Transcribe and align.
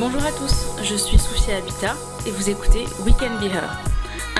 Bonjour 0.00 0.24
à 0.24 0.32
tous, 0.32 0.82
je 0.82 0.94
suis 0.94 1.18
Sophia 1.18 1.58
Habitat 1.58 1.94
et 2.26 2.30
vous 2.30 2.48
écoutez 2.48 2.86
We 3.00 3.14
Can 3.18 3.38
Be 3.38 3.52
Her, 3.52 3.78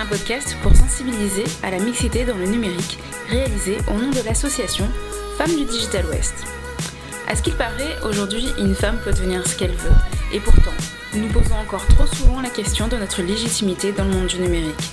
un 0.01 0.07
podcast 0.07 0.57
pour 0.63 0.75
sensibiliser 0.75 1.45
à 1.63 1.71
la 1.71 1.79
mixité 1.79 2.25
dans 2.25 2.37
le 2.37 2.47
numérique 2.47 2.99
réalisé 3.29 3.77
au 3.89 3.93
nom 3.93 4.11
de 4.11 4.25
l'association 4.25 4.89
Femmes 5.37 5.55
du 5.55 5.67
Digital 5.67 6.07
West. 6.07 6.33
À 7.29 7.37
ce 7.37 7.43
qu'il 7.43 7.53
paraît, 7.53 7.99
aujourd'hui, 8.03 8.49
une 8.59 8.75
femme 8.75 8.99
peut 9.05 9.13
devenir 9.13 9.47
ce 9.47 9.55
qu'elle 9.55 9.75
veut, 9.75 9.93
et 10.33 10.41
pourtant, 10.41 10.73
nous 11.13 11.29
posons 11.29 11.57
encore 11.57 11.87
trop 11.87 12.07
souvent 12.07 12.41
la 12.41 12.51
question 12.51 12.89
de 12.89 12.97
notre 12.97 13.21
légitimité 13.21 13.93
dans 13.93 14.05
le 14.05 14.11
monde 14.11 14.29
du 14.29 14.39
numérique. 14.39 14.91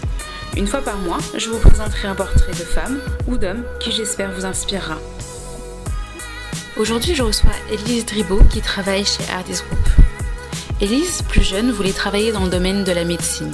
Une 0.58 0.68
fois 0.68 0.82
par 0.82 0.98
mois, 0.98 1.20
je 1.38 1.50
vous 1.50 1.60
présenterai 1.60 2.10
un 2.10 2.16
portrait 2.16 2.52
de 2.52 2.66
femme 2.66 3.00
ou 3.28 3.38
d'homme 3.38 3.64
qui 3.80 3.94
j'espère 3.94 4.34
vous 4.34 4.46
inspirera. 4.46 4.98
Aujourd'hui, 6.76 7.16
je 7.16 7.24
reçois 7.24 7.56
Elise 7.72 8.06
Dribaud 8.06 8.44
qui 8.50 8.60
travaille 8.60 9.06
chez 9.06 9.24
Ardis 9.32 9.62
Group. 9.66 10.09
Elise, 10.82 11.24
plus 11.24 11.44
jeune, 11.44 11.72
voulait 11.72 11.92
travailler 11.92 12.32
dans 12.32 12.46
le 12.46 12.50
domaine 12.50 12.86
de 12.86 12.94
la 12.94 13.04
médecine. 13.04 13.54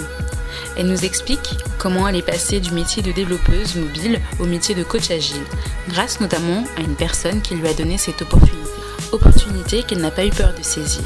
Elle 0.77 0.85
nous 0.85 1.05
explique 1.05 1.57
comment 1.79 2.07
elle 2.07 2.17
est 2.17 2.21
passée 2.21 2.59
du 2.59 2.71
métier 2.71 3.01
de 3.01 3.11
développeuse 3.11 3.75
mobile 3.75 4.21
au 4.39 4.45
métier 4.45 4.75
de 4.75 4.83
coach 4.83 5.09
agile, 5.09 5.41
grâce 5.89 6.19
notamment 6.21 6.63
à 6.77 6.81
une 6.81 6.95
personne 6.95 7.41
qui 7.41 7.55
lui 7.55 7.67
a 7.67 7.73
donné 7.73 7.97
cette 7.97 8.21
opportunité. 8.21 8.69
Opportunité 9.11 9.81
qu'elle 9.81 10.01
n'a 10.01 10.11
pas 10.11 10.25
eu 10.25 10.29
peur 10.29 10.53
de 10.55 10.61
saisir. 10.61 11.03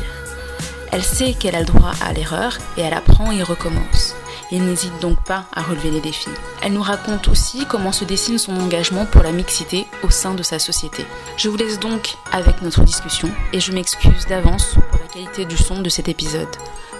Elle 0.91 1.03
sait 1.03 1.33
qu'elle 1.33 1.55
a 1.55 1.59
le 1.59 1.65
droit 1.65 1.93
à 2.01 2.11
l'erreur 2.11 2.57
et 2.75 2.81
elle 2.81 2.93
apprend 2.93 3.31
et 3.31 3.41
recommence. 3.41 4.15
Elle 4.51 4.65
n'hésite 4.65 4.99
donc 4.99 5.23
pas 5.23 5.45
à 5.53 5.61
relever 5.61 5.91
les 5.91 6.01
défis. 6.01 6.29
Elle 6.61 6.73
nous 6.73 6.81
raconte 6.81 7.29
aussi 7.29 7.65
comment 7.65 7.91
se 7.93 8.03
dessine 8.03 8.39
son 8.39 8.59
engagement 8.59 9.05
pour 9.05 9.21
la 9.21 9.31
mixité 9.31 9.85
au 10.03 10.09
sein 10.09 10.33
de 10.33 10.43
sa 10.43 10.59
société. 10.59 11.05
Je 11.37 11.49
vous 11.49 11.57
laisse 11.57 11.79
donc 11.79 12.15
avec 12.31 12.61
notre 12.61 12.83
discussion 12.83 13.29
et 13.53 13.59
je 13.59 13.71
m'excuse 13.71 14.25
d'avance 14.27 14.75
pour 14.91 14.99
la 14.99 15.07
qualité 15.07 15.45
du 15.45 15.57
son 15.57 15.81
de 15.81 15.89
cet 15.89 16.07
épisode. 16.07 16.49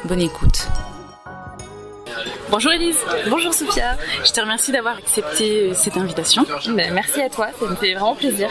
Bonne 0.05 0.22
écoute. 0.22 0.67
Bonjour 2.52 2.72
Elise. 2.72 2.97
Bonjour 3.30 3.53
Sophia. 3.53 3.95
Je 4.25 4.31
te 4.31 4.41
remercie 4.41 4.72
d'avoir 4.72 4.97
accepté 4.97 5.73
cette 5.75 5.97
invitation. 5.97 6.45
Ben, 6.69 6.94
merci 6.94 7.22
à 7.22 7.30
toi, 7.30 7.50
ça 7.59 7.66
me 7.67 7.75
fait 7.75 7.94
vraiment 7.94 8.16
plaisir. 8.16 8.50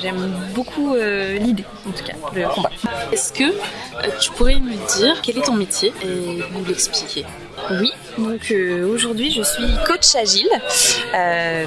J'aime 0.00 0.32
beaucoup 0.54 0.94
euh, 0.94 1.38
l'idée, 1.38 1.64
en 1.88 1.90
tout 1.90 2.04
cas, 2.04 2.12
le 2.34 2.48
combat. 2.48 2.70
Est-ce 3.10 3.32
que 3.32 3.44
euh, 3.44 4.08
tu 4.20 4.30
pourrais 4.32 4.60
me 4.60 4.74
dire 4.96 5.20
quel 5.22 5.38
est 5.38 5.42
ton 5.42 5.54
métier 5.54 5.92
et 6.04 6.42
nous 6.52 6.64
l'expliquer? 6.64 7.24
Oui, 7.70 7.92
donc 8.18 8.50
euh, 8.50 8.86
aujourd'hui 8.86 9.30
je 9.30 9.42
suis 9.42 9.64
coach 9.86 10.14
agile, 10.14 10.50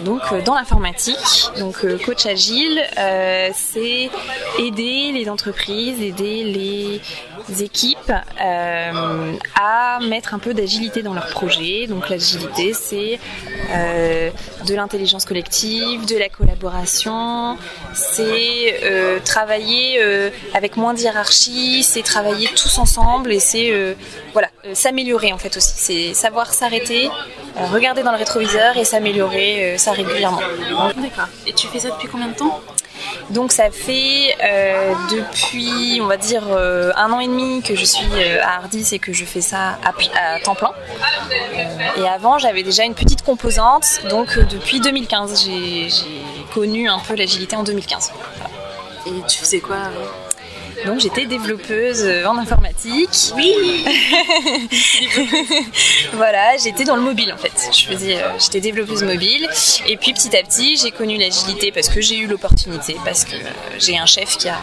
donc 0.03 0.21
dans 0.43 0.55
l'informatique. 0.55 1.49
Donc 1.59 1.85
coach 2.03 2.25
agile, 2.25 2.81
c'est 3.53 4.09
aider 4.59 5.11
les 5.13 5.29
entreprises, 5.29 6.01
aider 6.01 6.43
les 6.43 7.63
équipes 7.63 8.11
à 8.39 9.99
mettre 10.01 10.33
un 10.33 10.39
peu 10.39 10.53
d'agilité 10.53 11.01
dans 11.01 11.13
leurs 11.13 11.29
projets. 11.29 11.87
Donc 11.87 12.09
l'agilité, 12.09 12.73
c'est 12.73 13.19
de 13.71 14.75
l'intelligence 14.75 15.25
collective, 15.25 16.05
de 16.05 16.17
la 16.17 16.29
collaboration, 16.29 17.57
c'est 17.93 19.21
travailler 19.23 19.99
avec 20.53 20.77
moins 20.77 20.93
d'hierarchie, 20.93 21.83
c'est 21.83 22.03
travailler 22.03 22.49
tous 22.55 22.77
ensemble 22.77 23.31
et 23.31 23.39
c'est 23.39 23.71
euh, 23.71 23.93
voilà 24.33 24.44
euh, 24.44 24.44
s'améliorer 24.73 25.33
en 25.33 25.37
fait 25.37 25.55
aussi. 25.57 25.73
C'est 25.75 26.13
savoir 26.13 26.53
s'arrêter, 26.53 27.07
euh, 27.07 27.65
regarder 27.71 28.03
dans 28.03 28.11
le 28.11 28.17
rétroviseur 28.17 28.77
et 28.77 28.85
s'améliorer 28.85 29.77
ça 29.77 29.91
régulièrement. 29.91 30.39
D'accord. 30.97 31.27
Et 31.45 31.53
tu 31.53 31.67
fais 31.67 31.79
ça 31.79 31.89
depuis 31.89 32.07
combien 32.07 32.27
de 32.27 32.35
temps 32.35 32.61
donc 33.29 33.51
ça 33.51 33.71
fait 33.71 34.35
depuis, 35.11 35.99
on 36.01 36.05
va 36.05 36.15
dire, 36.15 36.43
un 36.47 37.11
an 37.11 37.19
et 37.19 37.27
demi 37.27 37.61
que 37.61 37.75
je 37.75 37.83
suis 37.83 38.05
à 38.41 38.55
Ardis 38.55 38.87
et 38.93 38.99
que 38.99 39.11
je 39.13 39.25
fais 39.25 39.41
ça 39.41 39.77
à, 39.83 40.39
temps 40.39 40.55
plein. 40.55 40.71
et 41.97 42.07
avant, 42.07 42.37
j'avais 42.37 42.63
déjà 42.63 42.83
une 42.83 42.93
petite 42.93 43.23
composante. 43.23 43.85
Donc 44.09 44.39
depuis 44.39 44.79
2015, 44.79 45.45
j'ai 45.45 45.89
connu 46.53 46.87
un 46.87 46.99
peu 46.99 47.15
l'agilité 47.15 47.55
en 47.55 47.63
2015. 47.63 48.11
Et 49.07 49.11
tu 49.27 49.39
faisais 49.39 49.59
quoi 49.59 49.77
donc 50.85 50.99
j'étais 50.99 51.25
développeuse 51.25 52.03
euh, 52.03 52.25
en 52.25 52.37
informatique. 52.37 53.31
Oui. 53.35 53.85
voilà, 56.13 56.57
j'étais 56.57 56.83
dans 56.83 56.95
le 56.95 57.01
mobile 57.01 57.33
en 57.33 57.37
fait. 57.37 57.53
Je 57.71 57.85
faisais, 57.85 58.17
euh, 58.17 58.29
j'étais 58.39 58.61
développeuse 58.61 59.03
mobile. 59.03 59.47
Et 59.87 59.97
puis 59.97 60.13
petit 60.13 60.35
à 60.35 60.43
petit, 60.43 60.77
j'ai 60.77 60.91
connu 60.91 61.17
l'agilité 61.17 61.71
parce 61.71 61.89
que 61.89 62.01
j'ai 62.01 62.17
eu 62.17 62.27
l'opportunité, 62.27 62.95
parce 63.03 63.25
que 63.25 63.35
euh, 63.35 63.49
j'ai 63.79 63.97
un 63.97 64.05
chef 64.05 64.37
qui 64.37 64.49
a 64.49 64.57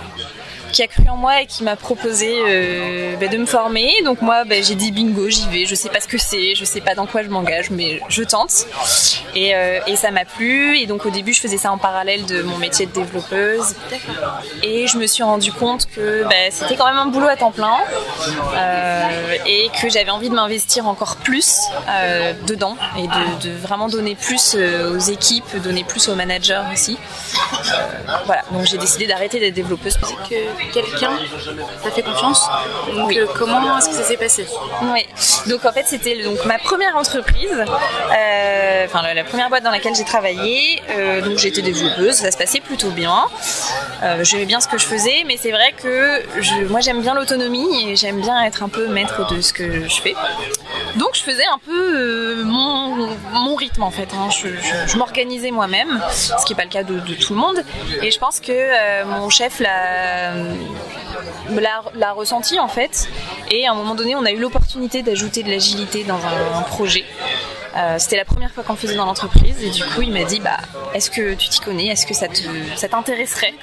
qui 0.73 0.83
a 0.83 0.87
cru 0.89 1.09
en 1.09 1.17
moi 1.17 1.43
et 1.43 1.47
qui 1.47 1.63
m'a 1.63 1.77
proposé 1.77 2.35
euh, 2.35 3.17
bah, 3.17 3.29
de 3.29 3.37
me 3.37 3.47
former. 3.47 3.93
Donc 4.05 4.23
moi, 4.23 4.45
bah, 4.45 4.57
j'ai 4.63 4.75
dit 4.75 4.91
bingo, 4.91 5.29
j'y 5.29 5.47
vais. 5.49 5.67
Je 5.67 5.75
sais 5.75 5.89
pas 5.89 6.01
ce 6.01 6.09
que 6.09 6.19
c'est, 6.19 6.55
je 6.55 6.65
sais 6.65 6.81
pas 6.81 6.95
dans 6.95 7.07
quoi 7.07 7.23
je 7.23 7.29
m'engage, 7.29 7.71
mais 7.71 8.01
je 8.09 8.23
tente. 8.23 8.67
Et, 9.35 9.55
euh, 9.55 9.81
et 9.87 9.97
ça 9.97 10.11
m'a 10.11 10.25
plu. 10.25 10.79
Et 10.79 10.87
donc 10.87 11.07
au 11.07 11.11
début, 11.11 11.33
je 11.33 11.41
faisais 11.41 11.59
ça 11.59 11.71
en 11.71 11.79
parallèle 11.79 12.25
de 12.25 12.43
mon 12.43 12.57
métier 12.57 12.87
de 12.87 12.93
développeuse. 12.93 13.75
Et 14.63 14.87
je 14.87 14.97
me 14.97 15.07
suis 15.07 15.23
rendu 15.23 15.53
compte 15.53 15.87
que 15.95 16.25
bah, 16.25 16.51
c'était 16.51 16.77
quand 16.77 16.87
même 16.87 16.99
un 16.99 17.07
boulot 17.07 17.29
à 17.29 17.37
temps 17.37 17.53
plein 17.53 17.77
euh, 18.55 19.37
et 19.47 19.71
que 19.81 19.91
j'avais 19.91 20.11
envie 20.11 20.31
de 20.31 20.35
m'investir 20.35 20.89
encore 20.89 21.17
plus 21.17 21.61
dedans 22.47 22.77
et 22.97 23.07
de, 23.07 23.49
de, 23.49 23.57
vraiment 23.57 23.89
donner 23.89 24.15
plus 24.15 24.57
aux 24.57 24.99
équipes, 24.99 25.57
donner 25.63 25.85
plus 25.85 26.09
aux 26.09 26.15
managers 26.15 26.63
aussi. 26.73 26.99
voilà, 28.27 28.43
donc 28.51 28.65
j'ai 28.65 28.79
décidé 28.79 29.07
d'arrêter 29.07 29.39
d'être 29.39 29.55
développeuse 29.55 29.99
quelqu'un 30.73 31.19
t'a 31.83 31.91
fait 31.91 32.03
confiance. 32.03 32.49
Donc, 32.95 33.17
euh, 33.17 33.27
comment 33.37 33.79
est-ce 33.79 33.89
que 33.89 33.95
ça 33.95 34.05
s'est 34.05 34.17
passé 34.17 34.47
Oui. 34.83 35.07
Donc 35.47 35.65
en 35.65 35.73
fait 35.73 35.85
c'était 35.87 36.23
donc 36.23 36.45
ma 36.45 36.59
première 36.59 36.97
entreprise, 36.97 37.51
euh, 37.53 38.87
enfin 38.87 39.03
la, 39.15 39.25
première 39.25 39.49
boîte 39.49 39.65
dans 39.65 39.71
laquelle 39.71 39.95
j'ai 39.95 40.05
travaillé. 40.05 40.81
Euh, 40.91 41.21
donc 41.21 41.39
j'étais 41.39 41.63
développeuse, 41.63 42.15
ça 42.15 42.31
se 42.31 42.37
passait 42.37 42.61
plutôt 42.61 42.91
bien. 42.91 43.27
J'aimais 44.23 44.47
bien 44.47 44.61
ce 44.61 44.69
que 44.69 44.79
je 44.79 44.87
faisais, 44.87 45.25
mais 45.27 45.37
c'est 45.37 45.53
vrai 45.53 45.73
que 45.81 46.23
je, 46.41 46.67
moi 46.69 46.81
j'aime 46.81 47.01
bien 47.01 47.15
l'autonomie 47.15 47.89
et 47.89 47.97
j'aime 47.97 48.21
bien 48.21 48.43
être 48.45 48.63
un 48.63 48.69
peu 48.69 48.89
maître 48.89 49.33
de 49.33 49.41
ce 49.41 49.53
que 49.53 49.89
je 49.89 50.01
fais. 50.01 50.15
Donc 50.97 51.11
je 51.15 51.23
faisais 51.23 51.47
un 51.47 51.59
peu 51.59 52.43
mon, 52.43 53.09
mon, 53.33 53.55
rythme 53.55 53.83
en 53.83 53.91
fait. 53.91 54.09
Hein. 54.15 54.29
Je, 54.31 54.97
m'organisais 54.97 55.51
moi-même, 55.51 56.01
ce 56.11 56.45
qui 56.45 56.53
n'est 56.53 56.57
pas 56.57 56.65
le 56.65 56.71
cas 56.71 56.83
de, 56.83 56.99
de, 56.99 57.15
tout 57.15 57.35
le 57.35 57.41
monde. 57.41 57.63
Et 58.03 58.11
je 58.11 58.19
pense 58.19 58.41
que 58.41 59.05
mon 59.05 59.31
chef 59.31 59.61
l'a 59.61 60.33
l'a 61.95 62.13
ressenti 62.13 62.59
en 62.59 62.69
fait. 62.69 63.09
Et 63.51 63.67
à 63.67 63.73
un 63.73 63.75
moment 63.75 63.95
donné, 63.95 64.15
on 64.17 64.25
a 64.25 64.31
eu 64.31 64.39
l'opportunité 64.39 65.03
d'ajouter 65.03 65.43
de 65.43 65.51
l'agilité 65.51 66.05
dans 66.05 66.17
un, 66.17 66.63
projet. 66.63 67.05
Euh, 67.77 67.97
c'était 67.99 68.17
la 68.17 68.25
première 68.25 68.51
fois 68.51 68.63
qu'on 68.65 68.77
faisait 68.77 68.97
dans 68.97 69.07
l'entreprise. 69.07 69.63
Et 69.63 69.71
du 69.71 69.83
coup 69.83 70.03
il 70.03 70.13
m'a 70.13 70.25
dit 70.25 70.41
bah 70.41 70.59
est-ce 70.95 71.11
que 71.11 71.35
tu 71.35 71.49
t'y 71.49 71.61
connais? 71.61 71.87
Est-ce 71.87 72.07
que 72.07 72.15
ça 72.15 72.29
te 72.29 72.41
ça 72.77 72.89
t'intéresserait? 72.89 73.55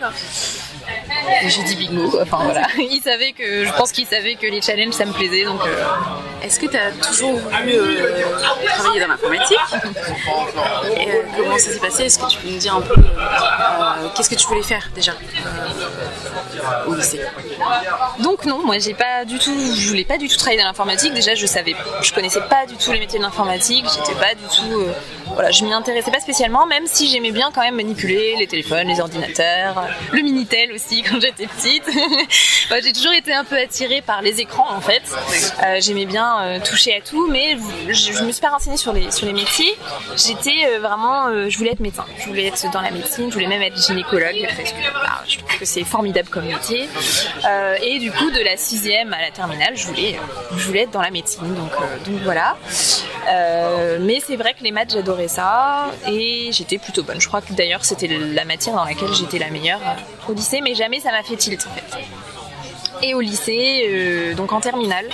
J'ai 1.46 1.64
dit 1.64 1.76
bingo 1.76 2.20
enfin 2.22 2.40
voilà. 2.44 2.68
Il 2.78 3.02
savait 3.04 3.34
que 3.34 3.66
je 3.66 3.72
pense 3.74 3.92
qu'il 3.92 4.08
savait 4.08 4.36
que 4.36 4.48
les 4.48 4.62
challenges 4.62 4.94
ça 4.94 5.06
me 5.06 5.14
plaisait. 5.14 5.46
Donc 5.46 5.62
euh, 5.66 5.84
est-ce 6.42 6.60
que 6.60 6.68
tu 6.68 6.78
as 6.78 6.92
toujours 6.92 7.34
voulu 7.34 7.74
euh, 7.76 8.38
travailler 8.66 9.00
dans 9.02 9.08
l'informatique? 9.08 9.58
Et 10.98 11.10
euh, 11.10 11.22
comment 11.36 11.58
ça 11.58 11.72
s'est 11.72 11.80
passé? 11.80 12.04
Est-ce 12.04 12.20
que 12.20 12.28
tu 12.30 12.38
peux 12.38 12.50
nous 12.50 12.58
dire 12.58 12.76
un 12.76 12.82
peu 12.82 12.94
euh, 12.94 14.08
qu'est-ce 14.16 14.30
que 14.30 14.36
tu 14.36 14.48
voulais 14.48 14.64
faire 14.64 14.90
déjà? 14.96 15.14
Au 16.88 16.94
lycée 16.94 17.22
Donc 18.20 18.46
non, 18.46 18.66
moi 18.66 18.80
j'ai 18.80 18.94
pas 18.94 19.26
du 19.26 19.40
tout, 19.40 19.54
je 19.76 19.88
voulais 19.88 20.06
pas 20.06 20.18
du 20.18 20.28
tout 20.28 20.38
travailler 20.38 20.60
dans 20.60 20.68
l'informatique. 20.68 21.14
Déjà, 21.14 21.36
je 21.36 21.46
savais, 21.46 21.76
je 22.02 22.14
connaissais 22.14 22.42
pas 22.42 22.66
du 22.66 22.76
tout 22.76 22.92
les 22.92 23.00
métiers 23.00 23.20
de 23.20 23.24
l'informatique. 23.24 23.86
J'étais 23.94 24.18
pas 24.20 24.36
du 24.36 24.44
tout, 24.56 24.86
voilà, 25.34 25.52
je 25.52 25.64
m'y 25.64 25.74
intéressais 25.74 26.12
pas 26.12 26.20
spécialement, 26.20 26.66
même 26.66 26.86
si 26.86 27.10
j'aimais 27.10 27.32
bien 27.32 27.52
quand 27.54 27.62
même 27.62 27.76
manipuler 27.76 28.36
les 28.38 28.48
téléphones, 28.48 28.88
les 28.88 29.00
ordinateurs, 29.00 29.88
le 30.12 30.22
minitel 30.22 30.72
aussi 30.74 31.02
quand 31.10 31.20
j'étais 31.20 31.48
petite. 31.48 31.90
j'ai 32.84 32.94
toujours 32.94 33.14
été 33.14 33.34
un 33.34 33.44
peu 33.44 33.58
attirée 33.58 34.02
par 34.02 34.22
les 34.22 34.40
écrans 34.40 34.68
en 34.70 34.82
fait. 34.82 35.04
j'aimais 35.80 36.06
bien 36.06 36.42
euh, 36.42 36.60
toucher 36.60 36.96
à 36.96 37.02
tout, 37.02 37.28
mais 37.28 37.58
je, 37.90 38.24
me 38.24 38.32
suis 38.32 38.42
pas 38.42 38.50
renseignée 38.50 38.78
sur 38.78 38.94
les, 38.94 39.12
sur 39.12 39.26
les 39.26 39.34
métiers. 39.34 39.76
J'étais 40.16 40.66
euh, 40.68 40.80
vraiment, 40.80 41.28
euh, 41.28 41.50
je 41.50 41.58
voulais 41.58 41.72
être 41.72 41.80
médecin, 41.80 42.06
je 42.20 42.28
voulais 42.28 42.48
être 42.48 42.72
dans 42.72 42.82
la 42.82 42.92
médecine, 42.92 43.30
je 43.30 43.34
voulais 43.34 43.48
même 43.48 43.62
être 43.62 43.78
gynécologue 43.78 44.48
parce 44.58 44.72
que 44.72 44.94
bah, 44.94 45.24
je 45.28 45.38
trouve 45.38 45.58
que 45.60 45.66
c'est 45.66 45.84
formidable 45.84 46.30
comme 46.30 46.49
métier. 46.50 46.90
et 47.84 48.00
du 48.00 48.12
coup, 48.12 48.30
de 48.32 48.40
la 48.40 48.58
sixième 48.58 49.14
à 49.14 49.22
la 49.22 49.32
terminale, 49.32 49.76
je 49.76 49.88
voulais, 49.88 50.20
je 50.56 50.66
voulais 50.66 50.82
être 50.82 50.92
dans 50.92 51.02
la 51.02 51.12
médecine, 51.12 51.54
donc, 51.56 51.72
donc 52.06 52.22
voilà. 52.24 52.58
mais 54.00 54.20
c'est 54.26 54.36
vrai 54.36 54.54
que 54.54 54.64
les 54.64 54.72
maths, 54.72 54.92
j'adorais 54.94 55.28
ça 55.28 55.92
et 56.08 56.50
j'étais 56.52 56.78
plutôt 56.78 57.04
bonne. 57.04 57.22
Je 57.22 57.28
crois 57.28 57.42
que 57.42 57.54
d'ailleurs, 57.54 57.86
c'était 57.86 58.08
la 58.08 58.46
matière 58.46 58.76
dans 58.76 58.86
laquelle 58.86 59.14
j'étais 59.14 59.40
la 59.40 59.50
meilleure 59.50 59.82
au 60.28 60.34
lycée, 60.34 60.62
mais 60.62 60.76
jamais 60.76 61.00
ça 61.00 61.12
m'a 61.12 61.24
fait 61.24 61.36
tilt 61.36 61.66
en 61.68 61.74
fait 61.74 62.06
et 63.02 63.14
au 63.14 63.22
lycée, 63.22 64.34
donc 64.36 64.52
en 64.52 64.60
terminale. 64.60 65.06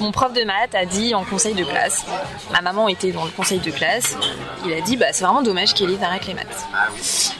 Mon 0.00 0.12
prof 0.12 0.32
de 0.32 0.44
maths 0.44 0.74
a 0.74 0.84
dit 0.84 1.14
en 1.14 1.24
conseil 1.24 1.54
de 1.54 1.64
classe, 1.64 2.04
ma 2.52 2.60
maman 2.60 2.88
était 2.88 3.12
dans 3.12 3.24
le 3.24 3.30
conseil 3.30 3.58
de 3.58 3.70
classe, 3.70 4.16
il 4.64 4.72
a 4.72 4.80
dit 4.80 4.96
bah 4.96 5.06
c'est 5.12 5.24
vraiment 5.24 5.42
dommage 5.42 5.74
qu'Elise 5.74 6.02
arrête 6.02 6.26
les 6.26 6.34
maths. 6.34 6.66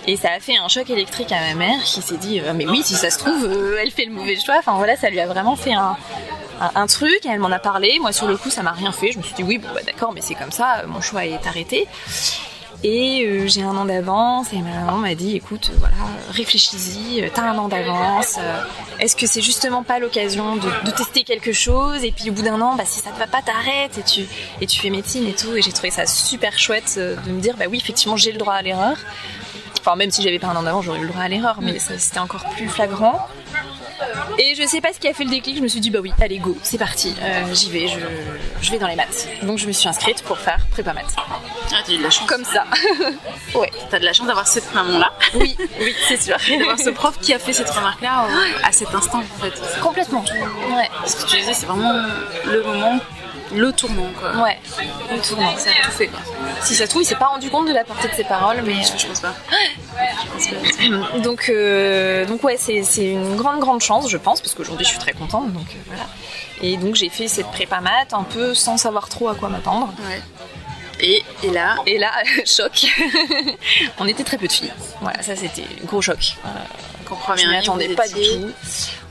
Et 0.06 0.16
ça 0.16 0.30
a 0.30 0.40
fait 0.40 0.56
un 0.56 0.68
choc 0.68 0.88
électrique 0.90 1.32
à 1.32 1.40
ma 1.40 1.54
mère 1.54 1.82
qui 1.82 2.02
s'est 2.02 2.16
dit 2.16 2.40
euh, 2.40 2.52
mais 2.54 2.66
oui 2.66 2.82
si 2.84 2.94
ça 2.94 3.10
se 3.10 3.18
trouve 3.18 3.44
euh, 3.44 3.78
elle 3.80 3.90
fait 3.90 4.04
le 4.04 4.12
mauvais 4.12 4.38
choix. 4.38 4.56
Enfin 4.58 4.74
voilà 4.74 4.96
ça 4.96 5.10
lui 5.10 5.20
a 5.20 5.26
vraiment 5.26 5.56
fait 5.56 5.74
un, 5.74 5.96
un, 6.60 6.86
truc, 6.86 7.24
et 7.24 7.28
elle 7.28 7.40
m'en 7.40 7.50
a 7.50 7.58
parlé. 7.58 7.98
Moi, 8.00 8.12
sur 8.12 8.26
le 8.26 8.36
coup, 8.36 8.50
ça 8.50 8.62
m'a 8.62 8.72
rien 8.72 8.92
fait. 8.92 9.12
Je 9.12 9.18
me 9.18 9.22
suis 9.22 9.34
dit, 9.34 9.42
oui, 9.42 9.58
bon, 9.58 9.68
bah, 9.74 9.80
d'accord, 9.84 10.12
mais 10.12 10.20
c'est 10.20 10.34
comme 10.34 10.52
ça, 10.52 10.84
mon 10.86 11.00
choix 11.00 11.26
est 11.26 11.46
arrêté. 11.46 11.86
Et 12.86 13.24
euh, 13.26 13.48
j'ai 13.48 13.62
un 13.62 13.74
an 13.78 13.86
d'avance 13.86 14.52
et 14.52 14.58
ma 14.60 14.84
maman 14.84 14.98
m'a 14.98 15.14
dit 15.14 15.34
écoute, 15.34 15.70
voilà, 15.78 15.96
réfléchis-y, 16.28 17.22
euh, 17.22 17.28
t'as 17.32 17.44
un 17.50 17.56
an 17.56 17.68
d'avance. 17.68 18.36
Euh, 18.38 18.62
est-ce 19.00 19.16
que 19.16 19.26
c'est 19.26 19.40
justement 19.40 19.82
pas 19.82 19.98
l'occasion 19.98 20.56
de, 20.56 20.90
tester 20.90 21.22
quelque 21.22 21.54
chose 21.54 22.04
Et 22.04 22.12
puis 22.12 22.28
au 22.28 22.34
bout 22.34 22.42
d'un 22.42 22.60
an, 22.60 22.76
bah, 22.76 22.84
si 22.84 23.00
ça 23.00 23.10
te 23.10 23.18
va 23.18 23.26
pas, 23.26 23.40
t'arrêtes 23.40 23.96
et 23.96 24.02
tu, 24.02 24.26
et 24.60 24.66
tu 24.66 24.78
fais 24.78 24.90
médecine 24.90 25.26
et 25.26 25.32
tout. 25.32 25.56
Et 25.56 25.62
j'ai 25.62 25.72
trouvé 25.72 25.90
ça 25.90 26.04
super 26.04 26.58
chouette 26.58 26.98
de 26.98 27.30
me 27.32 27.40
dire 27.40 27.56
bah 27.56 27.64
oui, 27.70 27.78
effectivement, 27.78 28.18
j'ai 28.18 28.32
le 28.32 28.38
droit 28.38 28.52
à 28.52 28.60
l'erreur. 28.60 28.98
Enfin, 29.80 29.96
même 29.96 30.10
si 30.10 30.22
j'avais 30.22 30.38
pas 30.38 30.48
un 30.48 30.56
an 30.56 30.62
d'avance, 30.62 30.84
j'aurais 30.84 30.98
eu 30.98 31.04
le 31.04 31.08
droit 31.08 31.22
à 31.22 31.28
l'erreur, 31.28 31.60
mais 31.62 31.78
c'était 31.78 32.20
encore 32.20 32.44
plus 32.50 32.68
flagrant. 32.68 33.26
Et 34.38 34.54
je 34.54 34.66
sais 34.66 34.80
pas 34.80 34.92
ce 34.92 34.98
qui 34.98 35.08
a 35.08 35.14
fait 35.14 35.24
le 35.24 35.30
déclic, 35.30 35.56
je 35.56 35.62
me 35.62 35.68
suis 35.68 35.80
dit 35.80 35.90
bah 35.90 36.00
oui, 36.02 36.12
allez 36.20 36.38
go, 36.38 36.56
c'est 36.62 36.78
parti, 36.78 37.14
euh, 37.20 37.42
j'y 37.52 37.70
vais, 37.70 37.86
je, 37.88 38.70
vais 38.70 38.78
dans 38.78 38.88
les 38.88 38.96
maths. 38.96 39.28
Donc 39.42 39.58
je 39.58 39.66
me 39.66 39.72
suis 39.72 39.88
inscrite 39.88 40.22
pour 40.22 40.38
faire 40.38 40.58
prépa 40.70 40.92
maths. 40.92 41.14
Ah, 41.16 41.82
t'as 41.86 41.92
eu 41.92 41.98
de 41.98 42.02
la 42.02 42.10
chance. 42.10 42.28
Comme 42.28 42.44
ça. 42.44 42.64
ouais. 43.58 43.70
T'as 43.90 43.98
de 43.98 44.04
la 44.04 44.12
chance 44.12 44.26
d'avoir 44.26 44.46
cette 44.46 44.72
maman-là. 44.74 45.12
Oui, 45.34 45.56
oui, 45.80 45.94
c'est 46.08 46.20
sûr. 46.20 46.36
d'avoir 46.58 46.78
ce 46.78 46.90
prof 46.90 47.18
qui 47.20 47.32
a 47.34 47.38
fait 47.38 47.52
cette 47.52 47.70
remarque-là 47.70 48.26
à 48.62 48.72
cet 48.72 48.94
instant 48.94 49.20
en 49.20 49.42
fait. 49.42 49.80
Complètement. 49.80 50.24
Ouais. 50.68 50.88
Ce 51.06 51.16
que 51.16 51.30
tu 51.30 51.36
disais, 51.36 51.54
c'est 51.54 51.66
vraiment 51.66 51.92
le 52.46 52.62
moment 52.62 53.00
le 53.52 53.72
tournant 53.72 54.10
quoi. 54.18 54.42
Ouais, 54.42 54.58
le 55.10 55.20
tournant, 55.20 55.56
ça 55.56 55.70
a 55.70 55.84
tout 55.84 55.90
fait 55.90 56.10
Si 56.62 56.74
ça 56.74 56.84
se 56.84 56.90
trouve, 56.90 57.02
il 57.02 57.06
s'est 57.06 57.14
pas 57.16 57.26
rendu 57.26 57.50
compte 57.50 57.68
de 57.68 57.72
la 57.72 57.84
portée 57.84 58.08
de 58.08 58.14
ses 58.14 58.24
paroles, 58.24 58.62
mais 58.64 58.74
je, 58.82 59.06
pense 59.06 59.20
pas. 59.20 59.34
donc, 61.18 61.48
euh, 61.48 62.24
donc 62.26 62.42
ouais, 62.44 62.56
c'est 62.56 62.82
une 62.98 63.36
grande 63.36 63.60
grande 63.60 63.80
chance, 63.80 64.08
je 64.08 64.16
pense, 64.16 64.40
parce 64.40 64.54
qu'aujourd'hui 64.54 64.84
je 64.84 64.90
suis 64.90 64.98
très 64.98 65.12
contente, 65.12 65.52
donc 65.52 65.66
euh, 65.70 65.78
voilà. 65.86 66.06
Et 66.62 66.76
donc 66.76 66.94
j'ai 66.94 67.08
fait 67.08 67.28
cette 67.28 67.48
prépa 67.48 67.80
maths 67.80 68.12
un 68.12 68.22
peu 68.22 68.54
sans 68.54 68.76
savoir 68.76 69.08
trop 69.08 69.28
à 69.28 69.34
quoi 69.34 69.48
m'attendre. 69.48 69.92
Ouais. 70.08 70.20
Et, 71.00 71.24
et, 71.42 71.50
là 71.50 71.76
Et 71.86 71.98
là, 71.98 72.12
choc. 72.44 72.86
on 73.98 74.06
était 74.06 74.24
très 74.24 74.38
peu 74.38 74.46
de 74.46 74.52
filles. 74.52 74.72
Voilà, 75.00 75.22
ça 75.22 75.36
c'était 75.36 75.66
gros 75.84 76.00
choc. 76.00 76.36
Euh, 76.44 76.48
je 77.36 77.48
m'y 77.48 77.56
attendais 77.56 77.94
pas 77.94 78.08
du 78.08 78.14
tout. 78.14 78.50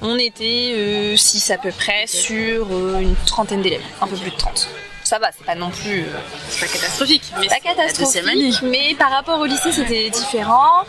On 0.01 0.17
était 0.17 1.15
6 1.15 1.51
euh, 1.51 1.53
à 1.53 1.57
peu 1.57 1.71
près 1.71 2.07
sur 2.07 2.67
euh, 2.71 2.99
une 2.99 3.15
trentaine 3.25 3.61
d'élèves, 3.61 3.81
un 4.01 4.07
peu 4.07 4.15
plus 4.15 4.31
de 4.31 4.35
30 4.35 4.69
ça 5.13 5.19
va, 5.19 5.29
c'est 5.31 5.45
pas 5.45 5.53
non 5.53 5.69
plus. 5.69 6.01
Euh, 6.01 6.19
c'est 6.49 6.65
pas 6.65 6.73
catastrophique. 6.73 7.21
Mais 7.39 7.47
pas 7.47 7.59
catastrophique. 7.59 8.61
Mais 8.63 8.95
par 8.95 9.11
rapport 9.11 9.39
au 9.39 9.45
lycée, 9.45 9.71
c'était 9.71 10.09
différent. 10.09 10.85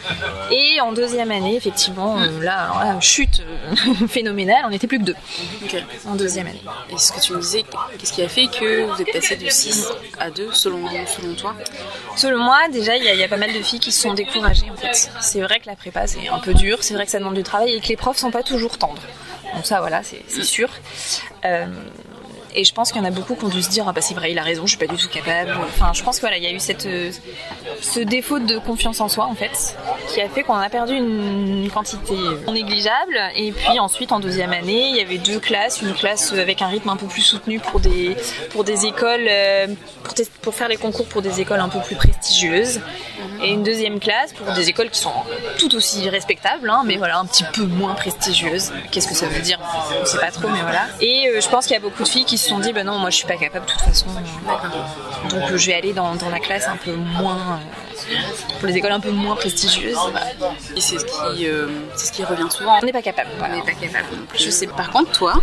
Et 0.50 0.80
en 0.80 0.92
deuxième 0.92 1.30
année, 1.30 1.56
effectivement, 1.56 2.16
hmm. 2.16 2.40
là, 2.40 2.98
chute 3.00 3.42
phénoménale, 4.08 4.64
on 4.66 4.70
était 4.70 4.86
plus 4.86 4.98
que 4.98 5.04
deux. 5.04 5.16
En 6.06 6.14
deuxième 6.14 6.46
année. 6.46 6.62
Et 6.88 6.96
ce 6.96 7.12
que 7.12 7.20
tu 7.20 7.34
me 7.34 7.40
disais, 7.42 7.64
qu'est-ce 7.98 8.14
qui 8.14 8.22
a 8.22 8.28
fait 8.30 8.46
que 8.46 8.86
vous 8.86 9.02
êtes 9.02 9.12
passé 9.12 9.36
de 9.36 9.46
6 9.46 9.88
à 10.18 10.30
2 10.30 10.52
selon, 10.52 10.88
selon 11.06 11.34
toi? 11.34 11.54
Selon 12.16 12.42
moi, 12.42 12.60
déjà, 12.72 12.96
il 12.96 13.04
y, 13.04 13.22
a 13.22 13.28
pas 13.28 13.36
mal 13.36 13.52
de 13.52 13.60
filles 13.60 13.80
qui 13.80 13.92
se 13.92 14.00
sont 14.00 14.14
découragées 14.14 14.70
en 14.70 14.76
fait. 14.76 15.10
C'est 15.20 15.42
vrai 15.42 15.60
que 15.60 15.66
la 15.66 15.76
prépa, 15.76 16.06
c'est 16.06 16.28
un 16.28 16.38
peu 16.38 16.54
dur, 16.54 16.78
c'est 16.80 16.94
vrai 16.94 17.04
que 17.04 17.10
ça 17.10 17.18
demande 17.18 17.34
du 17.34 17.42
travail 17.42 17.74
et 17.74 17.80
que 17.82 17.88
les 17.88 17.96
profs 17.96 18.16
sont 18.16 18.30
pas 18.30 18.42
toujours 18.42 18.78
tendres. 18.78 19.02
Donc 19.54 19.66
ça, 19.66 19.80
voilà, 19.80 20.00
c'est 20.02 20.42
sûr. 20.42 20.70
Euh, 21.44 21.66
et 22.54 22.64
je 22.64 22.72
pense 22.72 22.92
qu'il 22.92 23.00
y 23.00 23.04
en 23.04 23.08
a 23.08 23.10
beaucoup 23.10 23.34
qui 23.34 23.44
ont 23.44 23.48
dû 23.48 23.62
se 23.62 23.70
dire 23.70 23.84
ah 23.88 23.92
bah 23.92 24.00
c'est 24.00 24.14
vrai, 24.14 24.32
il 24.32 24.38
a 24.38 24.42
raison, 24.42 24.62
je 24.64 24.76
suis 24.76 24.78
pas 24.78 24.92
du 24.92 24.96
tout 24.96 25.08
capable. 25.08 25.56
Enfin, 25.64 25.92
je 25.92 26.02
pense 26.02 26.16
qu'il 26.16 26.22
voilà, 26.22 26.36
il 26.38 26.44
y 26.44 26.46
a 26.46 26.52
eu 26.52 26.60
cette 26.60 26.86
euh, 26.86 27.10
ce 27.80 28.00
défaut 28.00 28.38
de 28.38 28.58
confiance 28.58 29.00
en 29.00 29.08
soi 29.08 29.26
en 29.26 29.34
fait, 29.34 29.76
qui 30.08 30.20
a 30.20 30.28
fait 30.28 30.42
qu'on 30.42 30.54
a 30.54 30.68
perdu 30.68 30.94
une 30.94 31.70
quantité 31.72 32.16
négligeable. 32.50 33.18
Et 33.36 33.52
puis 33.52 33.78
ensuite 33.78 34.12
en 34.12 34.20
deuxième 34.20 34.52
année, 34.52 34.88
il 34.88 34.96
y 34.96 35.00
avait 35.00 35.18
deux 35.18 35.40
classes, 35.40 35.82
une 35.82 35.94
classe 35.94 36.32
avec 36.32 36.62
un 36.62 36.68
rythme 36.68 36.88
un 36.88 36.96
peu 36.96 37.06
plus 37.06 37.22
soutenu 37.22 37.60
pour 37.60 37.80
des 37.80 38.16
pour 38.50 38.64
des 38.64 38.86
écoles 38.86 39.26
euh, 39.28 39.66
pour, 40.02 40.14
pour 40.42 40.54
faire 40.54 40.68
les 40.68 40.76
concours 40.76 41.06
pour 41.06 41.22
des 41.22 41.40
écoles 41.40 41.60
un 41.60 41.68
peu 41.68 41.80
plus 41.80 41.96
prestigieuses, 41.96 42.80
et 43.42 43.50
une 43.50 43.62
deuxième 43.62 44.00
classe 44.00 44.32
pour 44.32 44.52
des 44.52 44.68
écoles 44.68 44.90
qui 44.90 45.00
sont 45.00 45.12
tout 45.58 45.74
aussi 45.74 46.08
respectables, 46.08 46.68
hein, 46.70 46.82
mais 46.84 46.96
voilà 46.96 47.18
un 47.18 47.26
petit 47.26 47.44
peu 47.52 47.64
moins 47.64 47.94
prestigieuses. 47.94 48.72
Qu'est-ce 48.90 49.08
que 49.08 49.14
ça 49.14 49.26
veut 49.26 49.40
dire? 49.40 49.58
On 50.00 50.04
sait 50.04 50.18
pas 50.18 50.30
trop, 50.30 50.48
mais 50.48 50.60
voilà. 50.62 50.86
Et 51.00 51.28
euh, 51.28 51.40
je 51.40 51.48
pense 51.48 51.66
qu'il 51.66 51.74
y 51.74 51.76
a 51.76 51.80
beaucoup 51.80 52.02
de 52.02 52.08
filles 52.08 52.24
qui 52.24 52.38
se 52.44 52.50
sont 52.50 52.58
dit 52.58 52.72
bah 52.72 52.84
non 52.84 52.98
moi 52.98 53.10
je 53.10 53.16
suis 53.16 53.26
pas 53.26 53.36
capable 53.36 53.64
de 53.66 53.70
toute 53.70 53.80
façon 53.80 54.06
donc 55.30 55.50
euh, 55.50 55.56
je 55.56 55.66
vais 55.66 55.74
aller 55.74 55.92
dans, 55.92 56.14
dans, 56.14 56.28
la 56.28 56.38
classe 56.38 56.68
un 56.68 56.76
peu 56.76 56.92
moins 56.92 57.58
euh, 57.58 58.14
pour 58.58 58.68
les 58.68 58.76
écoles 58.76 58.92
un 58.92 59.00
peu 59.00 59.10
moins 59.10 59.34
prestigieuses. 59.34 59.96
Et 60.76 60.80
c'est 60.80 60.98
ce 60.98 61.04
qui 61.06 61.46
euh, 61.46 61.68
c'est 61.96 62.06
ce 62.06 62.12
qui 62.12 62.24
revient 62.24 62.48
souvent. 62.50 62.78
On 62.82 62.84
n'est 62.84 62.92
pas 62.92 63.02
capable 63.02 63.30
on 63.40 63.48
n'est 63.48 63.62
pas 63.62 63.72
capable 63.72 64.06
je 64.34 64.50
sais 64.50 64.66
par 64.66 64.90
contre 64.90 65.12
toi 65.12 65.34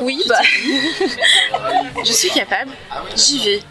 oui 0.00 0.20
bah. 0.28 0.40
je 2.04 2.12
suis 2.12 2.30
capable 2.30 2.72
j'y 3.14 3.38
vais. 3.44 3.62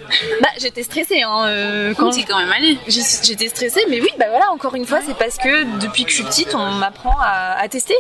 Bah 0.42 0.50
j'étais 0.58 0.84
stressée 0.84 1.22
hein, 1.22 1.94
quand 1.98 2.12
quand 2.28 2.40
même 2.40 2.52
allé 2.52 2.78
j'étais 2.88 3.50
stressée 3.50 3.86
mais 3.90 4.00
oui 4.00 4.10
bah 4.18 4.26
voilà 4.30 4.50
encore 4.52 4.76
une 4.76 4.86
fois 4.86 5.00
c'est 5.06 5.18
parce 5.18 5.38
que 5.38 5.80
depuis 5.80 6.06
que 6.06 6.12
je 6.12 6.16
suis 6.16 6.24
petite 6.24 6.56
on 6.56 6.72
m'apprend 6.72 7.18
à, 7.20 7.60
à 7.60 7.68
tester. 7.68 7.96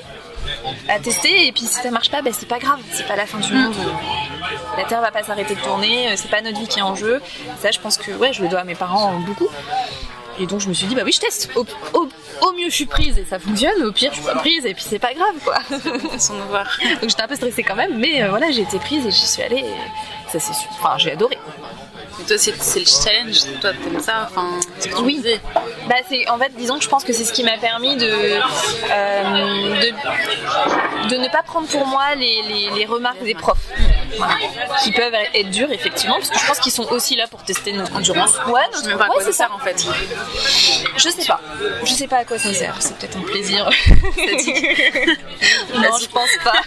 À 0.88 1.00
tester 1.00 1.47
et 1.47 1.51
puis 1.51 1.65
si 1.65 1.81
ça 1.81 1.91
marche 1.91 2.09
pas 2.09 2.21
bah, 2.21 2.31
c'est 2.33 2.47
pas 2.47 2.59
grave 2.59 2.79
c'est 2.91 3.07
pas 3.07 3.15
la 3.15 3.25
fin 3.25 3.39
du 3.39 3.53
monde 3.53 3.75
la 4.77 4.83
Terre 4.86 5.01
va 5.01 5.12
pas 5.12 5.24
s'arrêter 5.24 5.56
de 5.56 5.62
tourner, 5.62 6.09
euh, 6.09 6.13
c'est 6.15 6.30
pas 6.30 6.42
notre 6.42 6.59
vie 6.59 6.68
qui 6.68 6.80
est 6.80 6.83
en 6.83 6.95
jeu. 6.95 7.21
Ça, 7.62 7.71
je 7.71 7.80
pense 7.80 7.98
que 7.98 8.12
ouais, 8.12 8.33
je 8.33 8.42
le 8.42 8.50
dois 8.50 8.62
à 8.62 8.63
mes 8.63 8.75
parents 8.75 9.13
beaucoup. 9.19 9.50
Et 10.39 10.45
donc 10.48 10.59
je 10.59 10.69
me 10.69 10.74
suis 10.74 10.88
dit 10.88 10.95
bah 10.95 11.03
oui 11.06 11.12
je 11.12 11.19
teste. 11.19 11.51
Au, 11.56 11.63
mieux 12.53 12.69
je 12.69 12.75
suis 12.75 12.86
prise 12.86 13.18
et 13.18 13.25
ça 13.25 13.38
fonctionne, 13.38 13.83
au 13.83 13.92
pire 13.92 14.12
je 14.12 14.18
suis 14.18 14.25
pas 14.25 14.36
prise 14.36 14.65
et 14.65 14.74
puis 14.74 14.83
c'est 14.88 15.00
pas 15.00 15.13
grave 15.13 15.36
quoi. 15.44 15.59
Sans 16.18 16.36
voir. 16.50 16.65
Donc 17.00 17.09
j'étais 17.09 17.21
un 17.21 17.27
peu 17.27 17.36
stressée 17.36 17.63
quand 17.63 17.75
même, 17.75 17.98
mais 17.98 18.24
euh, 18.24 18.30
voilà 18.30 18.51
j'ai 18.51 18.62
été 18.62 18.80
prise 18.80 19.06
et 19.06 19.12
j'y 19.12 19.27
suis 19.27 19.42
allée. 19.42 19.59
Et 19.59 20.31
ça 20.31 20.39
c'est 20.39 20.53
enfin 20.80 20.98
j'ai 20.98 21.12
adoré. 21.12 21.38
Toi 22.27 22.38
c'est 22.38 22.79
le 22.79 22.85
challenge, 22.85 23.39
toi 23.59 23.71
t'aimes 23.73 24.00
ça, 24.00 24.29
enfin. 24.29 24.59
Oui. 25.03 25.21
Bah 25.88 25.95
c'est 26.09 26.29
en 26.29 26.38
fait 26.38 26.51
disons 26.56 26.77
que 26.77 26.83
je 26.83 26.89
pense 26.89 27.03
que 27.03 27.13
c'est 27.13 27.25
ce 27.25 27.33
qui 27.33 27.44
m'a 27.44 27.57
permis 27.57 27.97
de, 27.97 28.07
euh, 28.07 29.81
de, 29.81 31.09
de 31.09 31.15
ne 31.18 31.27
pas 31.29 31.44
prendre 31.44 31.68
pour 31.68 31.85
moi 31.88 32.15
les, 32.15 32.41
les, 32.44 32.69
les 32.75 32.85
remarques 32.85 33.23
des 33.23 33.35
profs 33.35 33.68
qui 34.83 34.91
peuvent 34.91 35.13
être 35.33 35.50
durs 35.51 35.71
effectivement 35.71 36.15
parce 36.15 36.29
que 36.29 36.39
je 36.39 36.45
pense 36.45 36.59
qu'ils 36.59 36.71
sont 36.71 36.88
aussi 36.91 37.15
là 37.15 37.27
pour 37.27 37.44
tester 37.44 37.71
notre 37.73 37.95
endurance. 37.95 38.35
Ouais, 38.47 38.62
notre... 38.74 38.83
sais 38.89 38.95
pas 38.97 39.06
à 39.06 39.09
quoi 39.09 39.24
ça 39.24 39.31
sert 39.31 39.51
en 39.53 39.59
fait. 39.59 39.85
Je 40.97 41.09
sais 41.09 41.25
pas. 41.25 41.39
Je 41.83 41.94
sais 41.94 42.07
pas 42.07 42.17
à 42.17 42.25
quoi 42.25 42.38
ça 42.38 42.53
sert. 42.53 42.75
C'est 42.79 42.95
peut-être 42.97 43.17
un 43.17 43.21
plaisir. 43.21 43.69
non, 45.75 45.97
je 46.00 46.07
pense 46.07 46.38
pas. 46.44 46.62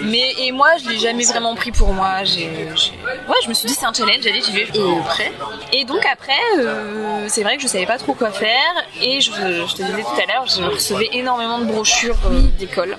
Mais 0.00 0.34
et 0.38 0.52
moi, 0.52 0.70
je 0.82 0.88
l'ai 0.90 0.98
jamais 0.98 1.24
vraiment 1.24 1.54
pris 1.54 1.72
pour 1.72 1.92
moi. 1.92 2.24
J'ai, 2.24 2.46
ouais, 2.48 3.36
je 3.42 3.48
me 3.48 3.54
suis 3.54 3.66
dit 3.68 3.74
c'est 3.74 3.86
un 3.86 3.92
challenge, 3.92 4.26
allez, 4.26 4.42
j'y 4.42 4.52
vais. 4.52 4.63
Et 4.74 4.98
après 4.98 5.32
Et 5.72 5.84
donc 5.84 6.04
après, 6.10 6.32
euh, 6.58 7.26
c'est 7.28 7.42
vrai 7.42 7.56
que 7.56 7.62
je 7.62 7.68
savais 7.68 7.86
pas 7.86 7.98
trop 7.98 8.14
quoi 8.14 8.30
faire. 8.30 8.72
Et 9.02 9.20
je, 9.20 9.30
te 9.30 9.82
disais 9.82 10.02
tout 10.02 10.22
à 10.22 10.32
l'heure, 10.32 10.46
je 10.46 10.62
recevais 10.62 11.10
énormément 11.12 11.58
de 11.58 11.64
brochures 11.64 12.18
euh, 12.26 12.40
d'école 12.58 12.96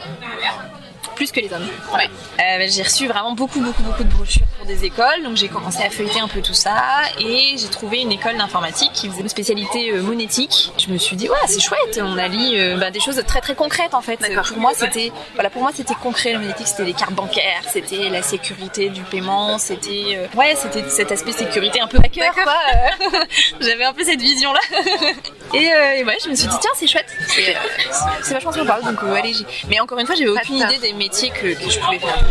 plus 1.15 1.31
que 1.31 1.39
les 1.39 1.51
hommes. 1.51 1.67
Euh, 1.93 2.67
j'ai 2.67 2.83
reçu 2.83 3.07
vraiment 3.07 3.33
beaucoup, 3.33 3.61
beaucoup, 3.61 3.81
beaucoup 3.83 4.03
de 4.03 4.09
brochures 4.09 4.45
pour 4.57 4.65
des 4.65 4.85
écoles, 4.85 5.23
donc 5.23 5.37
j'ai 5.37 5.47
commencé 5.47 5.83
à 5.83 5.89
feuilleter 5.89 6.19
un 6.19 6.27
peu 6.27 6.41
tout 6.41 6.53
ça 6.53 6.75
et 7.19 7.55
j'ai 7.57 7.67
trouvé 7.67 8.01
une 8.01 8.11
école 8.11 8.37
d'informatique 8.37 8.91
qui 8.93 9.09
faisait 9.09 9.21
une 9.21 9.29
spécialité 9.29 9.91
euh, 9.91 10.01
monétique. 10.01 10.71
Je 10.77 10.91
me 10.91 10.97
suis 10.97 11.15
dit 11.15 11.29
ouais 11.29 11.35
c'est 11.47 11.59
chouette, 11.59 11.99
on 12.01 12.17
a 12.17 12.27
lu 12.27 12.57
euh, 12.57 12.77
bah, 12.77 12.91
des 12.91 12.99
choses 12.99 13.21
très 13.27 13.41
très 13.41 13.55
concrètes 13.55 13.93
en 13.93 14.01
fait. 14.01 14.17
Pour 14.47 14.57
moi 14.57 14.71
c'était 14.75 15.11
voilà 15.33 15.49
pour 15.49 15.61
moi 15.61 15.71
c'était 15.73 15.95
concret 15.95 16.33
le 16.33 16.39
monétique, 16.39 16.67
c'était 16.67 16.85
les 16.85 16.93
cartes 16.93 17.13
bancaires, 17.13 17.63
c'était 17.71 18.09
la 18.09 18.21
sécurité 18.21 18.89
du 18.89 19.01
paiement, 19.01 19.57
c'était 19.57 20.27
ouais 20.35 20.55
c'était 20.55 20.87
cet 20.89 21.11
aspect 21.11 21.31
sécurité 21.31 21.79
un 21.79 21.87
peu 21.87 21.97
hacker 21.97 22.33
quoi. 22.33 22.59
J'avais 23.59 23.83
un 23.85 23.93
peu 23.93 24.03
cette 24.03 24.21
vision 24.21 24.51
là. 24.53 24.59
et, 25.53 26.03
ouais 26.03 26.17
je 26.23 26.29
me 26.29 26.35
suis 26.35 26.47
dit 26.47 26.57
tiens 26.59 26.71
c'est 26.75 26.87
chouette, 26.87 27.07
c'est 28.23 28.33
vachement 28.33 28.51
sympa 28.51 28.79
donc 28.81 28.97
allez 29.15 29.33
mais 29.69 29.79
encore 29.79 29.99
une 29.99 30.05
fois 30.05 30.15
j'avais 30.15 30.29
aucune 30.29 30.57
idée 30.57 30.77
des 30.77 30.93
métier 30.93 31.29
que, 31.29 31.49
je 31.49 31.79
pouvais 31.79 31.99
faire 31.99 32.23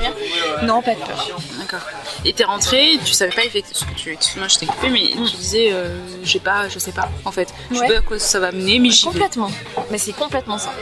Non, 0.62 0.83
pas 0.83 0.95
de 0.95 1.00
peur. 1.00 1.38
D'accord. 1.59 1.81
Et 2.25 2.33
t'es 2.33 2.44
rentrée, 2.44 2.99
tu 3.04 3.12
savais 3.12 3.33
pas 3.33 3.44
effectivement, 3.44 3.92
tu, 3.97 4.16
moi 4.38 4.49
je 4.49 4.59
t'ai 4.59 4.66
coupé, 4.66 4.88
mais 4.88 5.11
tu 5.11 5.37
disais, 5.37 5.73
euh, 5.73 5.99
j'ai 6.23 6.40
pas, 6.40 6.68
je 6.68 6.78
sais 6.78 6.92
pas, 6.92 7.09
en 7.25 7.33
fait. 7.33 7.52
Je 7.71 7.76
sais 7.76 7.87
pas 7.87 7.99
à 7.99 8.00
quoi 8.00 8.18
ça 8.18 8.40
va 8.40 8.52
mener, 8.52 8.78
mais 8.78 8.90
j'y 8.90 9.04
Complètement. 9.04 9.50
Mais 9.90 9.99
c'est 9.99 10.12
complètement 10.12 10.59
ça. 10.59 10.73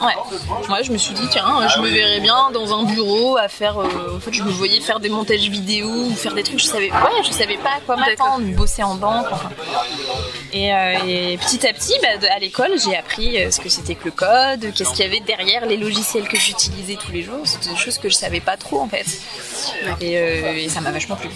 Ouais. 0.00 0.14
Moi, 0.68 0.82
je 0.82 0.92
me 0.92 0.98
suis 0.98 1.14
dit, 1.14 1.26
tiens, 1.30 1.66
je 1.68 1.80
me 1.80 1.88
verrais 1.88 2.20
bien 2.20 2.50
dans 2.52 2.78
un 2.78 2.84
bureau 2.84 3.36
à 3.36 3.48
faire. 3.48 3.78
Euh, 3.78 4.16
en 4.16 4.20
fait, 4.20 4.32
je 4.32 4.42
me 4.42 4.50
voyais 4.50 4.80
faire 4.80 5.00
des 5.00 5.08
montages 5.08 5.48
vidéo 5.48 5.88
ou 5.88 6.14
faire 6.14 6.34
des 6.34 6.42
trucs. 6.42 6.60
Je 6.60 6.66
savais, 6.66 6.90
ouais, 6.90 7.22
je 7.24 7.32
savais 7.32 7.56
pas 7.56 7.70
à 7.76 7.80
quoi 7.80 7.96
m'attendre, 7.96 8.44
bosser 8.56 8.82
en 8.82 8.94
banque. 8.94 9.26
Et, 10.52 10.72
euh, 10.72 10.94
et, 11.06 11.38
petit 11.38 11.66
à 11.66 11.72
petit, 11.72 11.94
bah, 12.02 12.28
à 12.34 12.38
l'école, 12.38 12.72
j'ai 12.84 12.96
appris 12.96 13.36
ce 13.52 13.60
que 13.60 13.68
c'était 13.68 13.94
que 13.94 14.04
le 14.06 14.10
code, 14.10 14.72
qu'est-ce 14.74 14.90
qu'il 14.90 15.04
y 15.04 15.08
avait 15.08 15.20
derrière 15.20 15.66
les 15.66 15.76
logiciels 15.76 16.28
que 16.28 16.38
j'utilisais 16.38 16.96
tous 16.96 17.12
les 17.12 17.22
jours. 17.22 17.40
C'était 17.44 17.70
des 17.70 17.76
choses 17.76 17.98
que 17.98 18.08
je 18.08 18.14
savais 18.14 18.40
pas 18.40 18.56
trop 18.56 18.80
en 18.80 18.88
fait. 18.88 19.06
Euh, 20.02 20.52
et, 20.56 20.68
ça 20.68 20.80
m'a 20.80 20.90
vachement 20.90 21.16
plu. 21.16 21.30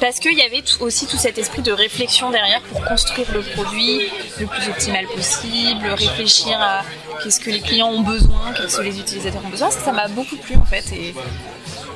Parce 0.00 0.18
qu'il 0.18 0.36
y 0.36 0.42
avait 0.42 0.62
aussi 0.80 1.06
tout 1.06 1.16
cet 1.16 1.38
esprit 1.38 1.62
de 1.62 1.72
réflexion 1.72 2.30
derrière 2.30 2.60
pour 2.62 2.84
construire 2.84 3.26
le 3.32 3.42
produit 3.42 4.10
le 4.38 4.46
plus 4.46 4.68
optimal 4.68 5.06
possible, 5.06 5.86
réfléchir 5.88 6.60
à 6.60 6.82
qu'est-ce 7.24 7.40
que 7.40 7.50
les 7.50 7.60
clients 7.60 7.88
ont 7.88 8.02
besoin, 8.02 8.52
qu'est-ce 8.56 8.76
que 8.76 8.82
les 8.82 8.98
utilisateurs 9.00 9.42
ont 9.44 9.48
besoin. 9.48 9.70
Ça 9.70 9.92
m'a 9.92 10.06
beaucoup 10.08 10.36
plu 10.36 10.56
en 10.56 10.64
fait. 10.64 10.84
Et 10.92 11.14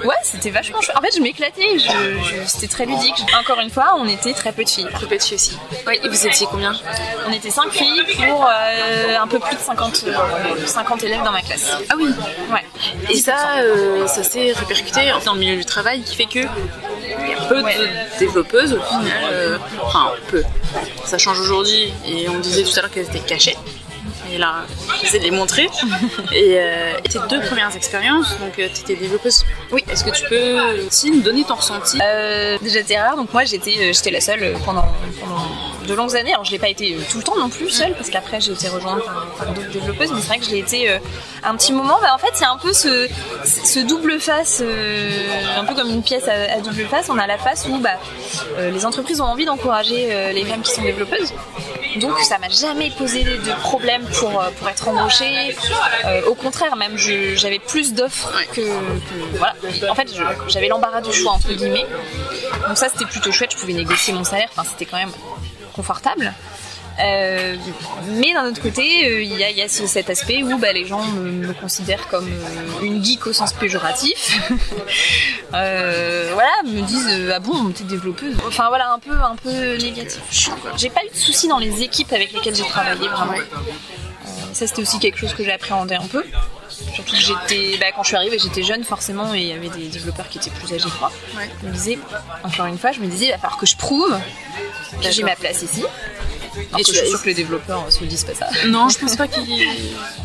Ouais, 0.04 0.14
c'était 0.22 0.50
vachement 0.50 0.80
chouette. 0.80 0.96
En 0.96 1.00
fait, 1.00 1.10
je 1.16 1.20
m'éclatais, 1.20 1.76
je, 1.76 1.80
je- 2.22 2.46
c'était 2.46 2.68
très 2.68 2.86
ludique. 2.86 3.16
Encore 3.36 3.58
une 3.58 3.68
fois, 3.70 3.94
on 3.98 4.06
était 4.06 4.32
très 4.32 4.52
peu 4.52 4.62
de 4.62 4.68
filles. 4.68 4.86
Très 4.94 5.06
petit 5.06 5.34
aussi. 5.34 5.58
Ouais, 5.88 5.98
et 6.04 6.08
vous 6.08 6.24
étiez 6.26 6.46
combien? 6.48 6.72
On 7.26 7.32
était 7.32 7.50
5 7.50 7.72
filles 7.72 8.04
pour 8.16 8.46
euh, 8.46 9.16
un 9.20 9.26
peu 9.26 9.40
plus 9.40 9.56
de 9.56 9.60
50, 9.60 10.04
euh, 10.06 10.66
50 10.66 11.02
élèves 11.02 11.24
dans 11.24 11.32
ma 11.32 11.42
classe. 11.42 11.72
Ah 11.90 11.94
oui. 11.98 12.10
Ouais. 12.48 12.64
Et 13.10 13.16
ça, 13.18 13.58
euh, 13.58 14.06
ça 14.06 14.22
s'est 14.22 14.52
répercuté 14.52 15.10
dans 15.24 15.34
le 15.34 15.40
milieu 15.40 15.56
du 15.56 15.64
travail 15.64 16.00
qui 16.02 16.14
fait 16.14 16.26
que 16.26 16.38
il 16.46 17.28
y 17.30 17.34
a 17.34 17.40
peu 17.48 17.60
Ouais. 17.60 17.74
de 17.76 18.18
développeuses 18.20 18.74
au 18.74 18.80
final. 18.80 19.18
euh, 19.32 19.58
enfin, 19.82 20.12
peu. 20.28 20.44
Ça 21.06 21.18
change 21.18 21.40
aujourd'hui 21.40 21.92
et 22.06 22.28
on 22.28 22.38
disait 22.38 22.62
tout 22.62 22.78
à 22.78 22.82
l'heure 22.82 22.90
qu'elles 22.92 23.06
étaient 23.06 23.18
cachées. 23.18 23.56
Et 24.32 24.38
là, 24.38 24.66
j'essaie 25.00 25.18
de 25.18 25.24
les 25.24 25.30
montrer. 25.30 25.68
Et, 26.32 26.56
euh, 26.58 26.92
tes 27.08 27.18
deux 27.28 27.40
premières 27.40 27.74
expériences, 27.74 28.38
donc 28.38 28.54
tu 28.56 28.62
étais 28.62 28.94
développeuse. 28.96 29.44
Oui. 29.72 29.82
Est-ce 29.90 30.04
que 30.04 30.10
tu 30.10 30.24
peux 30.28 30.60
aussi 30.86 31.10
nous 31.10 31.20
donner 31.22 31.44
ton 31.44 31.54
ressenti? 31.54 31.98
Euh, 32.02 32.58
déjà 32.60 32.80
c'était 32.80 32.98
rare, 32.98 33.16
donc 33.16 33.32
moi 33.32 33.44
j'étais 33.44 33.74
euh, 33.78 33.92
j'étais 33.92 34.10
la 34.10 34.20
seule 34.20 34.54
pendant, 34.64 34.84
pendant 35.20 35.46
de 35.86 35.94
longues 35.94 36.14
années. 36.16 36.32
Alors 36.32 36.44
je 36.44 36.50
l'ai 36.50 36.58
pas 36.58 36.68
été 36.68 36.94
euh, 36.94 36.98
tout 37.10 37.18
le 37.18 37.24
temps 37.24 37.36
non 37.38 37.48
plus 37.48 37.70
seule, 37.70 37.94
parce 37.94 38.10
qu'après 38.10 38.40
j'ai 38.40 38.52
été 38.52 38.68
rejointe 38.68 39.02
par, 39.04 39.26
par 39.38 39.52
d'autres 39.54 39.70
développeuses, 39.70 40.12
mais 40.12 40.20
c'est 40.20 40.28
vrai 40.28 40.38
que 40.38 40.44
je 40.44 40.50
l'ai 40.50 40.58
été 40.58 40.90
euh, 40.90 40.98
un 41.44 41.54
petit 41.56 41.72
moment. 41.72 41.98
Bah, 42.02 42.14
en 42.14 42.18
fait 42.18 42.44
a 42.44 42.50
un 42.52 42.58
peu 42.58 42.72
ce, 42.72 43.08
ce 43.44 43.80
double 43.80 44.20
face, 44.20 44.60
euh, 44.62 45.10
un 45.58 45.64
peu 45.64 45.74
comme 45.74 45.90
une 45.90 46.02
pièce 46.02 46.28
à, 46.28 46.52
à 46.56 46.60
double 46.60 46.84
face. 46.86 47.08
On 47.08 47.18
a 47.18 47.26
la 47.26 47.38
face 47.38 47.66
où 47.68 47.78
bah, 47.78 47.98
euh, 48.58 48.70
les 48.70 48.84
entreprises 48.84 49.20
ont 49.20 49.26
envie 49.26 49.44
d'encourager 49.46 50.08
euh, 50.10 50.32
les 50.32 50.44
femmes 50.44 50.62
qui 50.62 50.72
sont 50.72 50.82
développeuses. 50.82 51.32
Donc 52.00 52.18
ça 52.20 52.38
m'a 52.38 52.48
jamais 52.48 52.90
posé 52.90 53.24
de 53.24 53.60
problème 53.60 54.02
pour, 54.18 54.40
euh, 54.40 54.50
pour 54.58 54.68
être 54.68 54.88
embauchée. 54.88 55.56
Euh, 56.04 56.22
au 56.26 56.34
contraire, 56.34 56.76
même 56.76 56.96
j'avais 56.96 57.58
plus 57.58 57.92
d'offres 57.94 58.30
que, 58.52 58.60
que- 58.60 59.36
voilà. 59.36 59.54
En 59.90 59.94
fait, 59.94 60.08
j'avais 60.48 60.68
l'embarras 60.68 61.00
du 61.00 61.12
choix 61.12 61.32
entre 61.32 61.52
guillemets. 61.52 61.86
Donc 62.68 62.76
ça 62.78 62.88
c'était 62.88 63.06
plutôt 63.06 63.32
chouette. 63.32 63.52
Je 63.52 63.56
pouvais 63.56 63.72
négocier 63.72 64.12
mon 64.12 64.24
salaire. 64.24 64.48
Enfin 64.52 64.68
c'était 64.68 64.86
quand 64.86 64.98
même 64.98 65.12
confortable. 65.74 66.32
Euh, 67.00 67.54
mais 68.08 68.32
d'un 68.34 68.46
autre 68.46 68.60
côté, 68.60 69.06
euh, 69.08 69.22
il 69.22 69.36
y, 69.38 69.44
a, 69.44 69.50
il 69.50 69.56
y 69.56 69.62
a 69.62 69.68
ce- 69.68 69.86
cet 69.86 70.10
aspect 70.10 70.42
où 70.42 70.58
bah, 70.58 70.72
les 70.72 70.84
gens 70.84 71.02
me, 71.04 71.30
me 71.30 71.52
considèrent 71.52 72.08
comme 72.08 72.26
euh, 72.28 72.82
une 72.82 73.04
geek 73.04 73.26
au 73.28 73.32
sens 73.32 73.52
péjoratif. 73.52 74.40
Voilà, 75.50 76.50
me 76.64 76.82
disent 76.82 77.32
ah 77.34 77.38
bon, 77.40 77.70
t'es 77.70 77.84
développeuse? 77.84 78.36
Enfin 78.46 78.68
voilà, 78.68 78.92
un 78.92 78.98
peu, 78.98 79.12
un 79.12 79.36
peu 79.36 79.76
négatif. 79.76 80.20
J'ai 80.76 80.90
pas 80.90 81.00
eu 81.04 81.10
de 81.10 81.16
soucis 81.16 81.48
dans 81.48 81.58
les 81.58 81.82
équipes 81.82 82.12
avec 82.12 82.32
lesquelles 82.32 82.54
j'ai 82.54 82.64
travaillé 82.64 83.08
vraiment. 83.08 83.32
Ça 84.52 84.66
c'était 84.66 84.82
aussi 84.82 84.98
quelque 84.98 85.18
chose 85.18 85.34
que 85.34 85.44
j'ai 85.44 85.52
appréhendé 85.52 85.94
un 85.94 86.06
peu. 86.06 86.24
Surtout 86.94 87.12
que 87.16 87.20
j'étais, 87.22 87.76
bah, 87.78 87.86
quand 87.94 88.02
je 88.02 88.08
suis 88.08 88.16
arrivée, 88.16 88.38
j'étais 88.38 88.62
jeune 88.62 88.84
forcément 88.84 89.34
et 89.34 89.38
il 89.40 89.46
y 89.48 89.52
avait 89.52 89.68
des 89.68 89.88
développeurs 89.88 90.28
qui 90.28 90.38
étaient 90.38 90.50
plus 90.50 90.72
âgés 90.74 90.88
que 90.88 90.98
moi. 91.00 91.10
Ouais. 91.36 91.48
Je 91.62 91.68
me 91.68 91.72
disais, 91.72 91.98
encore 92.44 92.66
une 92.66 92.78
fois, 92.78 92.92
je 92.92 93.00
me 93.00 93.06
disais, 93.06 93.26
il 93.26 93.30
va 93.30 93.38
falloir 93.38 93.58
que 93.58 93.66
je 93.66 93.76
prouve 93.76 94.16
que 95.02 95.10
j'ai 95.10 95.22
ma 95.22 95.34
place 95.36 95.62
ici. 95.62 95.82
Alors 96.68 96.80
Et 96.80 96.84
que 96.84 96.92
je 96.92 96.98
suis 96.98 97.08
sûre 97.08 97.20
que 97.22 97.26
les 97.26 97.34
développeurs 97.34 97.84
euh, 97.86 97.90
se 97.90 98.00
le 98.00 98.06
disent 98.06 98.24
pas 98.24 98.34
ça. 98.34 98.46
Non, 98.66 98.88
je 98.88 98.98
pense 98.98 99.16
pas 99.16 99.28
qu'il. 99.28 99.44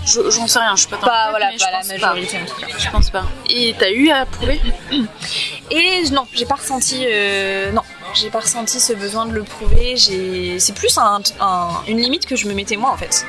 Je- 0.05 0.29
J'en 0.29 0.47
sais 0.47 0.59
rien, 0.59 0.75
je 0.75 0.81
suis 0.81 0.89
pas 0.89 0.97
dans 0.97 1.07
Pas, 1.07 1.25
le 1.25 1.29
voilà, 1.31 1.49
mais 1.51 1.57
pas 1.57 1.71
la 1.71 1.77
pense 1.79 1.87
majorité 1.87 2.37
en 2.41 2.45
tout 2.45 2.59
cas. 2.59 2.67
Je 2.77 2.89
pense 2.89 3.09
pas. 3.09 3.25
Et 3.49 3.75
t'as 3.77 3.91
eu 3.91 4.09
à 4.09 4.25
prouver 4.25 4.59
Et 5.71 6.03
non, 6.11 6.25
j'ai 6.33 6.45
pas 6.45 6.55
ressenti, 6.55 7.05
euh, 7.07 7.71
non, 7.71 7.81
j'ai 8.13 8.29
pas 8.29 8.39
ressenti 8.41 8.79
ce 8.79 8.93
besoin 8.93 9.25
de 9.25 9.33
le 9.33 9.43
prouver. 9.43 9.95
C'est 9.97 10.75
plus 10.75 10.97
un- 10.97 11.21
un- 11.39 11.69
une 11.87 11.99
limite 11.99 12.25
que 12.25 12.35
je 12.35 12.47
me 12.47 12.53
mettais 12.53 12.75
moi 12.77 12.91
en 12.91 12.97
fait, 12.97 13.25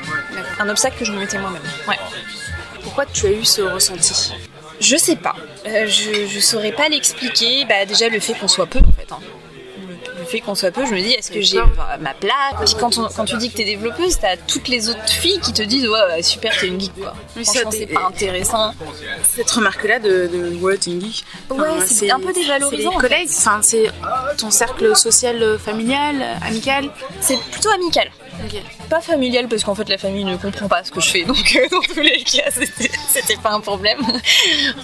un 0.58 0.68
obstacle 0.68 0.96
que 0.99 1.04
je 1.04 1.12
me 1.12 1.18
mettais 1.18 1.38
moi-même. 1.38 1.62
Ouais. 1.88 1.99
Pourquoi 2.82 3.06
tu 3.06 3.26
as 3.26 3.30
eu 3.30 3.44
ce 3.44 3.62
ressenti? 3.62 4.32
Je 4.80 4.96
sais 4.96 5.16
pas. 5.16 5.34
Euh, 5.66 5.87
je, 5.87 6.26
je 6.26 6.40
saurais 6.40 6.73
pas 6.73 6.88
l'expliquer. 6.88 7.64
Bah, 7.64 7.87
déjà, 7.87 8.08
le 8.08 8.18
fait 8.20 8.34
qu'on 8.34 8.49
soit 8.49 8.66
peu, 8.66 8.80
en 8.80 8.92
fait. 8.92 9.11
hein. 9.12 9.20
Fait 10.35 10.41
qu'on 10.41 10.57
soit 10.57 10.73
peu, 10.73 10.85
je 10.85 10.91
me 10.93 11.00
dis, 11.00 11.12
est-ce 11.12 11.31
que 11.31 11.41
j'ai 11.41 11.61
ma 12.00 12.12
place? 12.12 12.35
Puis 12.64 12.75
quand, 12.81 12.99
on- 12.99 13.07
quand 13.09 13.25
tu 13.25 13.37
dis 13.37 13.53
que 13.53 13.57
t'es 13.57 13.64
développeuse, 13.64 14.19
t'as 14.19 14.37
toutes 14.37 14.67
les 14.67 14.88
autres 14.88 15.09
filles 15.09 15.38
qui 15.38 15.53
te 15.53 15.62
disent, 15.62 15.87
ouais, 15.87 16.23
super, 16.25 16.53
t'es 16.59 16.67
une 16.67 16.81
geek, 16.81 16.93
quoi. 16.97 17.14
Franchement, 17.45 17.71
t'es- 17.71 17.79
c'est 17.79 17.87
pas 17.87 18.07
intéressant. 18.09 18.75
Cette 19.37 19.49
remarque-là 19.53 20.00
de, 20.00 20.26
de 20.33 20.57
ouais, 20.61 20.76
t'es 20.76 20.91
une 20.91 21.00
geek. 21.03 21.25
Ouais, 21.50 21.69
c'est 21.87 22.11
un 22.11 22.19
peu 22.19 22.33
dévalorisant, 22.33 22.91
C'est 22.91 22.95
les 22.97 23.00
collègues, 23.00 23.29
enfin, 23.31 23.61
c'est 23.62 23.87
ton 24.37 24.50
cercle 24.50 24.97
social, 24.97 25.41
euh, 25.41 25.57
familial, 25.57 26.17
amical. 26.45 26.91
C'est 27.21 27.38
plutôt 27.53 27.71
amical. 27.71 28.11
Pas 28.91 29.00
familial, 29.00 29.47
parce 29.47 29.62
qu'en 29.62 29.76
fait, 29.76 29.88
la 29.88 29.99
famille 29.99 30.25
ne 30.25 30.37
comprend 30.37 30.67
pas 30.67 30.83
ce 30.83 30.91
que 30.91 31.00
je 31.00 31.11
fais. 31.11 31.23
Donc, 31.33 31.55
euh, 31.57 31.69
dans 31.71 31.81
tous 31.81 32.00
les 32.00 32.25
cas, 32.25 32.50
c'était 32.50 33.37
pas 33.41 33.53
un 33.53 33.61
problème. 33.61 34.00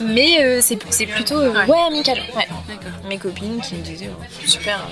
Mais 0.00 0.44
euh, 0.44 0.60
c'est 0.62 0.78
c'est 0.90 1.06
plutôt, 1.06 1.38
euh, 1.40 1.52
Ouais. 1.52 1.66
ouais. 1.66 1.80
amical. 1.88 2.18
Ouais. 2.36 2.46
Mes 3.08 3.18
copines 3.18 3.60
qui 3.60 3.74
me 3.74 3.82
disaient, 3.82 4.10
oh, 4.16 4.22
super, 4.46 4.86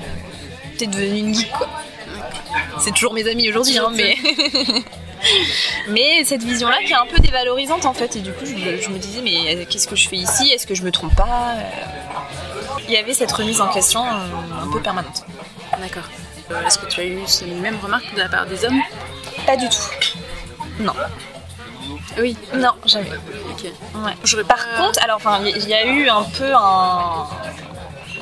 t'es 0.79 0.87
devenue 0.87 1.19
une 1.19 1.35
geek, 1.35 1.51
quoi. 1.53 1.69
C'est 2.81 2.93
toujours 2.93 3.13
mes 3.13 3.29
amis 3.29 3.49
aujourd'hui, 3.51 3.77
hein, 3.79 3.91
mais. 3.95 4.17
mais 5.89 6.25
cette 6.25 6.43
vision-là 6.43 6.79
qui 6.87 6.93
est 6.93 6.97
un 6.97 7.07
peu 7.07 7.19
dévalorisante 7.19 7.85
en 7.87 7.93
fait, 7.95 8.17
et 8.17 8.21
du 8.21 8.33
coup 8.33 8.47
je, 8.47 8.55
me- 8.55 8.81
je 8.81 8.89
me 8.89 8.99
disais, 8.99 9.21
mais 9.23 9.55
euh, 9.57 9.65
qu'est-ce 9.69 9.89
que 9.89 9.97
je 9.97 10.09
fais 10.09 10.17
ici? 10.17 10.51
Est-ce 10.51 10.67
que 10.67 10.75
je 10.75 10.83
me 10.83 10.91
trompe 10.93 11.15
pas? 11.17 11.55
Euh, 11.57 12.81
Il 12.87 12.93
y 12.95 12.97
avait 12.97 13.15
cette 13.15 13.33
remise 13.33 13.61
en 13.61 13.69
question 13.69 14.05
euh, 14.05 14.65
un 14.65 14.71
peu 14.73 14.81
permanente. 14.81 15.25
D'accord. 15.81 16.05
Est-ce 16.67 16.79
que 16.79 16.87
tu 16.87 17.01
as 17.01 17.05
eu 17.05 17.19
ces 17.27 17.47
mêmes 17.47 17.79
remarques 17.83 18.15
de 18.15 18.21
la 18.21 18.29
part 18.29 18.47
des 18.47 18.65
hommes? 18.65 18.81
Pas 19.47 19.57
du 19.57 19.69
tout. 19.69 19.77
Non. 20.81 20.95
Oui. 22.19 22.37
Non, 22.55 22.73
jamais. 22.87 23.11
Ok. 23.51 23.65
Ouais. 23.97 24.45
Par 24.45 24.77
contre, 24.77 25.03
alors 25.03 25.17
enfin, 25.17 25.41
il 25.45 25.49
y, 25.49 25.61
il 25.61 25.69
y 25.69 25.75
a 25.75 25.85
eu 25.87 26.09
un 26.09 26.23
peu 26.23 26.53
un. 26.55 27.27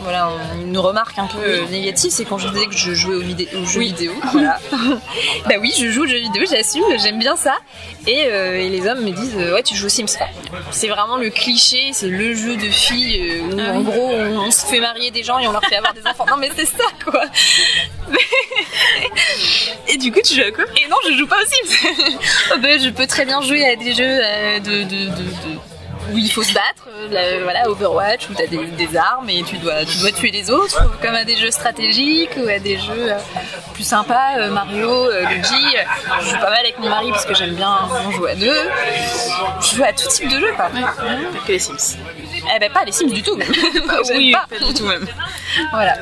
Voilà, 0.08 0.30
une 0.62 0.78
remarque 0.78 1.18
un 1.18 1.26
peu 1.26 1.38
euh, 1.40 1.66
négative, 1.66 2.12
c'est 2.12 2.25
quand 2.25 2.38
je 2.38 2.46
disais 2.48 2.66
que 2.66 2.76
je 2.76 2.94
jouais 2.94 3.16
aux, 3.16 3.22
vidé- 3.22 3.48
aux 3.60 3.64
jeux 3.66 3.80
vidéo. 3.80 4.12
Voilà. 4.30 4.60
bah 5.48 5.56
oui, 5.60 5.72
je 5.76 5.90
joue 5.90 6.04
aux 6.04 6.06
jeux 6.06 6.18
vidéo, 6.20 6.44
j'assume, 6.48 6.84
j'aime 7.02 7.18
bien 7.18 7.34
ça. 7.34 7.56
Et, 8.06 8.26
euh, 8.26 8.54
et 8.54 8.68
les 8.68 8.86
hommes 8.86 9.00
me 9.04 9.10
disent, 9.10 9.34
euh, 9.36 9.52
ouais, 9.54 9.64
tu 9.64 9.75
joues 9.75 9.86
aux 9.86 9.88
Sims. 9.88 10.06
C'est 10.70 10.86
vraiment 10.86 11.16
le 11.16 11.28
cliché, 11.30 11.90
c'est 11.92 12.06
le 12.06 12.34
jeu 12.36 12.54
de 12.54 12.68
filles 12.70 13.40
où 13.50 13.56
Ah 13.58 13.72
en 13.72 13.80
gros 13.80 14.10
on, 14.12 14.38
on 14.46 14.50
se 14.52 14.64
fait 14.66 14.78
marier 14.78 15.10
des 15.10 15.25
gens 15.25 15.40
et 15.40 15.48
on 15.48 15.52
leur 15.52 15.64
fait 15.64 15.75
avoir 15.75 15.92
des 15.92 16.06
enfants. 16.06 16.25
Non 16.30 16.36
mais 16.36 16.50
c'est 16.56 16.66
ça 16.66 16.84
quoi. 17.04 17.22
Et 19.88 19.96
du 19.96 20.12
coup, 20.12 20.20
tu 20.25 20.34
joues 20.34 20.42
à 20.46 20.50
quoi? 20.52 20.64
Et 20.76 20.88
non, 20.88 20.96
je 21.08 21.16
joue 21.16 21.26
pas 21.26 21.36
aux 21.36 21.46
Sims. 21.46 21.88
Oh, 22.54 22.58
ben, 22.60 22.80
je 22.80 22.90
peux 22.90 23.06
très 23.08 23.25
bien 23.25 23.40
jouer 23.42 23.64
à 23.64 23.75
des 23.76 23.92
jeux 23.92 24.04
de, 24.60 24.82
de- 24.84 24.84
de- 24.84 25.06
de- 25.10 25.58
où 26.12 26.18
il 26.18 26.30
faut 26.30 26.42
se 26.42 26.52
battre, 26.52 26.86
euh, 26.88 27.08
la- 27.10 27.42
voilà, 27.42 27.68
Overwatch, 27.68 28.28
où 28.30 28.34
tu 28.34 28.42
as 28.42 28.46
des, 28.46 28.58
des 28.64 28.96
armes 28.96 29.28
et 29.28 29.42
tu 29.42 29.56
dois, 29.58 29.84
tu 29.84 29.98
dois 29.98 30.12
tuer 30.12 30.30
les 30.30 30.50
autres, 30.50 30.82
comme 31.02 31.14
à 31.14 31.25
des 31.25 31.36
jeux 31.36 31.50
stratégiques 31.50 32.30
ou 32.36 32.48
à 32.48 32.58
des 32.58 32.78
jeux 32.78 33.12
euh, 33.12 33.18
plus 33.75 33.84
sympas, 33.84 34.38
euh, 34.38 34.50
Mario, 34.50 35.10
Luigi. 35.28 35.76
Je 36.20 36.26
joue 36.30 36.36
pas 36.38 36.50
mal 36.50 36.60
avec 36.60 36.78
mon 36.78 36.88
mari 36.88 37.10
parce 37.10 37.25
que 37.26 37.34
j'aime 37.34 37.54
bien 37.54 37.76
on 38.06 38.10
joue 38.12 38.26
à 38.26 38.34
deux. 38.34 38.56
Je 39.60 39.76
joue 39.76 39.84
à 39.84 39.92
tout 39.92 40.08
type 40.08 40.28
de 40.28 40.38
jeux, 40.40 40.52
quoi. 40.56 40.66
Pas 40.70 40.92
que 41.46 41.52
les 41.52 41.58
Sims. 41.58 41.96
Eh 42.54 42.58
ben, 42.58 42.70
pas 42.72 42.84
les 42.84 42.92
Sims 42.92 43.10
du 43.10 43.22
tout. 43.22 43.36
oui, 44.14 44.32
pas. 44.32 44.46
pas 44.48 44.64
du 44.64 44.75
tout 44.75 44.84
même. 44.86 45.06
Voilà. 45.72 45.94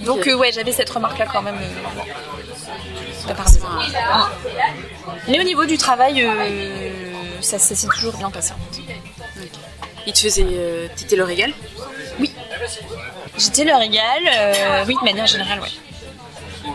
Donc, 0.00 0.26
euh, 0.26 0.34
ouais, 0.34 0.50
j'avais 0.52 0.72
cette 0.72 0.90
remarque-là 0.90 1.26
quand 1.32 1.42
même. 1.42 1.54
euh, 1.56 3.30
hommes. 3.30 3.36
Mais 5.28 5.38
au 5.40 5.44
niveau 5.44 5.64
du 5.64 5.78
travail, 5.78 6.22
euh, 6.24 7.11
ça, 7.42 7.58
s'est 7.58 7.86
toujours 7.88 8.16
bien 8.16 8.30
passé. 8.30 8.52
te 10.12 10.18
faisait. 10.18 10.44
Euh, 10.44 10.88
T'étais 10.96 11.16
le 11.16 11.24
régal? 11.24 11.52
J'étais 13.38 13.64
leur 13.64 13.80
égal, 13.80 14.22
euh, 14.36 14.84
oui, 14.86 14.94
de 15.00 15.04
manière 15.04 15.26
générale, 15.26 15.60
ouais. 15.60 15.68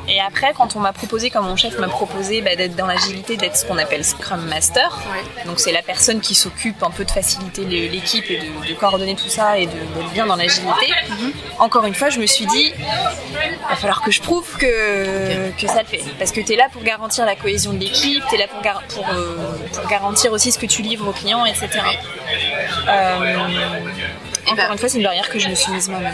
Et 0.08 0.20
après, 0.22 0.53
quand 0.56 0.75
on 0.75 0.79
m'a 0.79 0.94
proposé, 0.94 1.29
quand 1.29 1.41
mon 1.41 1.56
chef 1.56 1.77
m'a 1.79 1.88
proposé 1.88 2.41
bah, 2.41 2.56
d'être 2.56 2.75
dans 2.75 2.88
l'agilité, 2.88 3.38
d'être 3.38 3.56
ce 3.58 3.65
qu'on 3.65 3.77
appelle 3.77 4.03
Scrum 4.06 4.41
Master, 4.46 4.98
Ouais. 5.12 5.46
donc 5.46 5.60
c'est 5.60 5.72
la 5.72 5.82
personne 5.82 6.20
qui 6.22 6.36
s'occupe 6.36 6.82
un 6.84 6.89
peu 6.91 7.06
de 7.06 7.12
faciliter 7.12 7.63
l'équipe 7.65 8.29
et 8.29 8.38
de, 8.38 8.67
de 8.70 8.74
coordonner 8.74 9.15
tout 9.15 9.29
ça 9.29 9.58
et 9.60 9.65
de- 9.65 9.72
d'être 9.72 10.10
bien 10.13 10.25
dans 10.25 10.36
l'agilité, 10.36 10.94
encore 11.60 11.86
une 11.86 11.96
fois, 11.96 12.10
je 12.10 12.20
me 12.20 12.25
suis 12.25 12.46
dit, 12.46 12.74
il 12.77 13.70
va 13.70 13.75
falloir 13.75 14.01
que 14.01 14.12
je 14.12 14.22
prouve 14.22 14.58
que, 14.58 15.51
que 15.60 15.67
ça 15.67 15.82
le 15.82 15.88
fait. 15.88 16.03
Parce 16.20 16.32
que 16.32 16.41
tu 16.41 16.53
es 16.53 16.56
là 16.56 16.67
pour 16.72 16.84
garantir 16.84 17.25
la 17.25 17.36
cohésion 17.36 17.74
de 17.74 17.79
l'équipe, 17.79 18.24
tu 18.29 18.36
es 18.36 18.38
là 18.38 18.48
pour, 18.48 18.62
gar- 18.62 18.84
pour, 18.89 19.06
euh, 19.10 19.38
pour 19.74 19.88
garantir 19.88 20.32
aussi 20.32 20.51
ce 20.51 20.60
que 20.60 20.65
tu 20.65 20.82
livres 20.82 21.08
aux 21.08 21.13
clients, 21.13 21.46
etc. 21.46 21.70
Euh, 22.88 23.36
Et 24.48 24.51
encore 24.51 24.56
bah- 24.56 24.70
une 24.74 24.77
fois, 24.77 24.89
c'est 24.89 24.98
une 24.98 25.03
barrière 25.03 25.29
que 25.29 25.39
je 25.39 25.48
me 25.50 25.56
suis 25.56 25.72
mise 25.72 25.89
moi-même. 25.89 26.13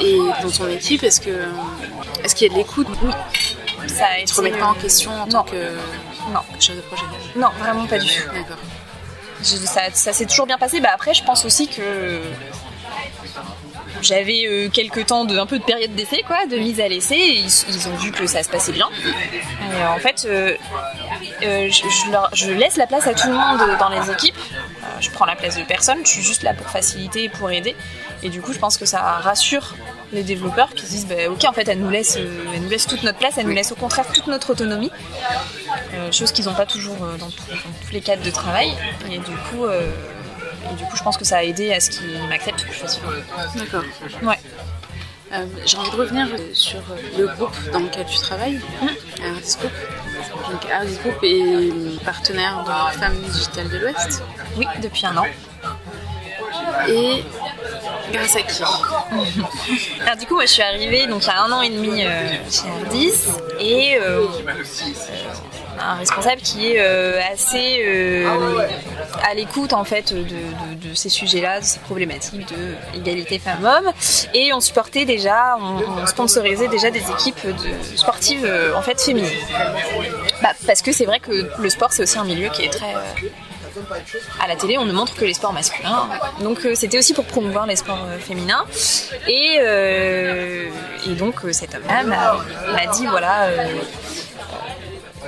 Et 0.00 0.18
dans 0.42 0.50
ton 0.50 0.68
équipe, 0.68 1.02
est-ce 1.02 1.20
que. 1.20 1.48
Est-ce 2.24 2.34
qu'il 2.34 2.46
y 2.48 2.50
a 2.50 2.52
de 2.54 2.58
l'écoute? 2.58 2.86
Oui. 3.02 3.12
Ça 3.88 4.06
a 4.06 4.18
Ils 4.18 4.24
te 4.26 4.34
remettent 4.34 4.58
pas 4.58 4.66
en 4.66 4.74
question 4.74 5.10
en 5.12 5.26
non. 5.26 5.26
tant 5.26 5.42
que 5.44 5.56
Non, 6.32 6.40
chef 6.60 6.76
de 6.76 6.80
projet? 6.82 7.02
Non, 7.36 7.48
vraiment 7.58 7.86
pas 7.86 7.98
du 7.98 8.06
tout. 8.06 8.28
D'accord. 8.32 8.56
Ça 9.42 9.82
ça 9.92 10.12
s'est 10.12 10.26
toujours 10.26 10.46
bien 10.46 10.58
passé. 10.58 10.80
Bah, 10.80 10.90
après, 10.94 11.14
je 11.14 11.24
pense 11.24 11.44
aussi 11.44 11.66
que 11.68 12.20
j'avais 14.00 14.44
euh, 14.46 14.68
quelques 14.68 15.06
temps 15.06 15.24
de 15.24 15.36
un 15.38 15.46
peu 15.46 15.58
de 15.58 15.64
période 15.64 15.94
d'essai, 15.94 16.22
quoi, 16.26 16.46
de 16.46 16.56
mise 16.56 16.80
à 16.80 16.88
l'essai. 16.88 17.16
Ils, 17.18 17.46
ils 17.68 17.88
ont 17.88 17.96
vu 17.96 18.10
que 18.12 18.26
ça 18.26 18.42
se 18.42 18.48
passait 18.48 18.72
bien. 18.72 18.88
Et, 19.04 19.82
euh, 19.82 19.88
en 19.88 19.98
fait, 19.98 20.24
euh, 20.26 20.54
euh, 21.42 21.68
je, 21.70 21.82
je 21.88 22.10
leur- 22.10 22.30
je 22.34 22.50
laisse 22.50 22.76
la 22.76 22.86
place 22.86 23.06
à 23.06 23.14
tout 23.14 23.28
le 23.28 23.34
monde 23.34 23.60
dans 23.78 23.88
les 23.88 24.10
équipes. 24.12 24.36
Je 25.02 25.10
prends 25.10 25.26
la 25.26 25.36
place 25.36 25.56
de 25.58 25.64
personne, 25.64 25.98
je 26.04 26.08
suis 26.10 26.22
juste 26.22 26.42
là 26.42 26.54
pour 26.54 26.68
faciliter, 26.70 27.28
pour 27.28 27.50
aider. 27.50 27.76
Et 28.22 28.28
du 28.30 28.40
coup, 28.40 28.52
je 28.54 28.58
pense 28.58 28.76
que 28.78 28.86
ça 28.86 29.00
rassure 29.02 29.74
les 30.12 30.22
développeurs 30.22 30.70
qui 30.74 30.86
se 30.86 30.90
disent 30.90 31.06
bah, 31.06 31.14
ok 31.30 31.44
en 31.46 31.52
fait 31.54 31.66
elle 31.68 31.78
nous 31.80 31.88
laisse 31.88 32.16
euh, 32.18 32.44
elle 32.54 32.60
nous 32.60 32.68
laisse 32.68 32.86
toute 32.86 33.02
notre 33.02 33.16
place 33.18 33.38
elle 33.38 33.46
nous 33.46 33.54
laisse 33.54 33.72
au 33.72 33.76
contraire 33.76 34.04
toute 34.12 34.26
notre 34.26 34.50
autonomie 34.50 34.90
euh, 35.94 36.12
chose 36.12 36.32
qu'ils 36.32 36.44
n'ont 36.44 36.52
pas 36.54 36.66
toujours 36.66 37.02
euh, 37.02 37.16
dans, 37.16 37.30
tout- 37.30 37.42
dans 37.48 37.86
tous 37.86 37.92
les 37.94 38.02
cadres 38.02 38.22
de 38.22 38.30
travail 38.30 38.74
et 39.10 39.16
du 39.16 39.24
coup 39.48 39.64
et 39.66 40.74
du 40.76 40.84
coup 40.84 40.96
je 40.96 41.02
pense 41.02 41.16
que 41.16 41.24
ça 41.24 41.38
a 41.38 41.42
aidé 41.44 41.72
à 41.72 41.80
ce 41.80 41.88
qu'ils 41.88 42.28
m'acceptent 42.28 42.62
plus 42.62 42.74
facilement 42.74 43.08
D'accord. 43.56 43.84
ouais 44.22 44.38
J'ai 45.64 45.78
envie 45.78 45.90
de 45.92 45.96
revenir 45.96 46.28
sur 46.52 46.80
le 47.16 47.26
groupe 47.28 47.56
dans 47.72 47.78
lequel 47.78 48.04
tu 48.04 48.18
travailles, 48.18 48.60
Ardis 49.24 49.56
Group. 49.58 49.72
Donc 50.50 50.70
Ardis 50.70 50.98
Group 51.02 51.16
est 51.22 52.04
partenaire 52.04 52.64
de 52.64 52.98
Femmes 52.98 53.16
Digitales 53.32 53.70
de 53.70 53.78
l'Ouest. 53.78 54.22
Oui 54.56 54.66
depuis 54.82 55.06
un 55.06 55.16
an 55.16 55.26
Et 56.88 57.24
grâce 58.12 58.36
à 58.36 58.42
qui 58.42 58.62
Alors 60.02 60.16
du 60.16 60.26
coup, 60.26 60.34
moi 60.34 60.46
je 60.46 60.52
suis 60.52 60.62
arrivée 60.62 61.06
donc 61.06 61.22
il 61.24 61.30
un 61.30 61.52
an 61.52 61.62
et 61.62 61.70
demi 61.70 62.04
euh, 62.04 62.28
chez 62.50 62.68
Ardis 62.68 63.12
et 63.60 63.98
euh, 64.00 64.26
a 65.78 65.92
un 65.92 65.94
responsable 65.96 66.40
qui 66.40 66.72
est 66.72 66.80
euh, 66.80 67.20
assez 67.32 67.82
euh, 67.84 68.66
à 69.22 69.34
l'écoute 69.34 69.72
en 69.72 69.84
fait 69.84 70.12
de, 70.12 70.94
ces 70.94 71.08
sujets-là, 71.08 71.60
de 71.60 71.64
ces 71.64 71.80
problématiques 71.80 72.46
de 72.48 72.98
égalité 72.98 73.38
femmes-hommes 73.38 73.92
et 74.34 74.52
on 74.52 74.60
supportait 74.60 75.04
déjà, 75.04 75.56
on, 75.60 76.02
on 76.02 76.06
sponsorisait 76.06 76.68
déjà 76.68 76.90
des 76.90 77.10
équipes 77.10 77.46
de 77.46 77.96
sportives 77.96 78.44
euh, 78.44 78.74
en 78.76 78.82
fait 78.82 79.00
féminines. 79.00 79.30
Bah, 80.42 80.50
parce 80.66 80.82
que 80.82 80.92
c'est 80.92 81.04
vrai 81.06 81.20
que 81.20 81.50
le 81.58 81.70
sport 81.70 81.92
c'est 81.92 82.02
aussi 82.02 82.18
un 82.18 82.24
milieu 82.24 82.48
qui 82.48 82.62
est 82.62 82.70
très 82.70 82.94
euh, 82.94 83.28
à 84.40 84.48
la 84.48 84.56
télé, 84.56 84.78
on 84.78 84.84
ne 84.84 84.92
montre 84.92 85.14
que 85.14 85.24
les 85.24 85.34
sports 85.34 85.52
masculins. 85.52 86.08
Donc 86.40 86.64
euh, 86.64 86.74
c'était 86.74 86.98
aussi 86.98 87.14
pour 87.14 87.24
promouvoir 87.24 87.66
les 87.66 87.76
sports 87.76 88.04
euh, 88.06 88.18
féminins. 88.18 88.64
Et, 89.28 89.56
euh, 89.60 90.68
et 91.06 91.14
donc 91.14 91.40
cet 91.52 91.74
homme-là 91.74 92.02
m'a 92.04 92.86
dit 92.92 93.06
voilà. 93.06 93.48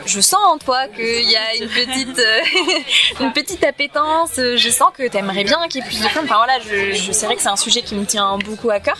je 0.06 0.20
sens 0.20 0.40
en 0.46 0.58
toi 0.58 0.86
qu'il 0.88 1.30
y 1.30 1.36
a 1.36 1.54
une 1.60 1.68
petite, 1.68 2.22
une 3.20 3.32
petite 3.32 3.64
appétence. 3.64 4.32
Je 4.36 4.70
sens 4.70 4.90
que 4.96 5.08
tu 5.08 5.16
aimerais 5.16 5.44
bien 5.44 5.66
qu'il 5.68 5.82
y 5.82 5.84
ait 5.84 5.88
plus 5.88 6.00
de. 6.00 6.06
Enfin 6.06 6.36
voilà, 6.36 6.58
je, 6.60 6.92
je 6.92 7.12
c'est 7.12 7.26
vrai 7.26 7.36
que 7.36 7.42
c'est 7.42 7.48
un 7.48 7.56
sujet 7.56 7.82
qui 7.82 7.94
me 7.94 8.04
tient 8.04 8.36
beaucoup 8.38 8.70
à 8.70 8.80
cœur 8.80 8.98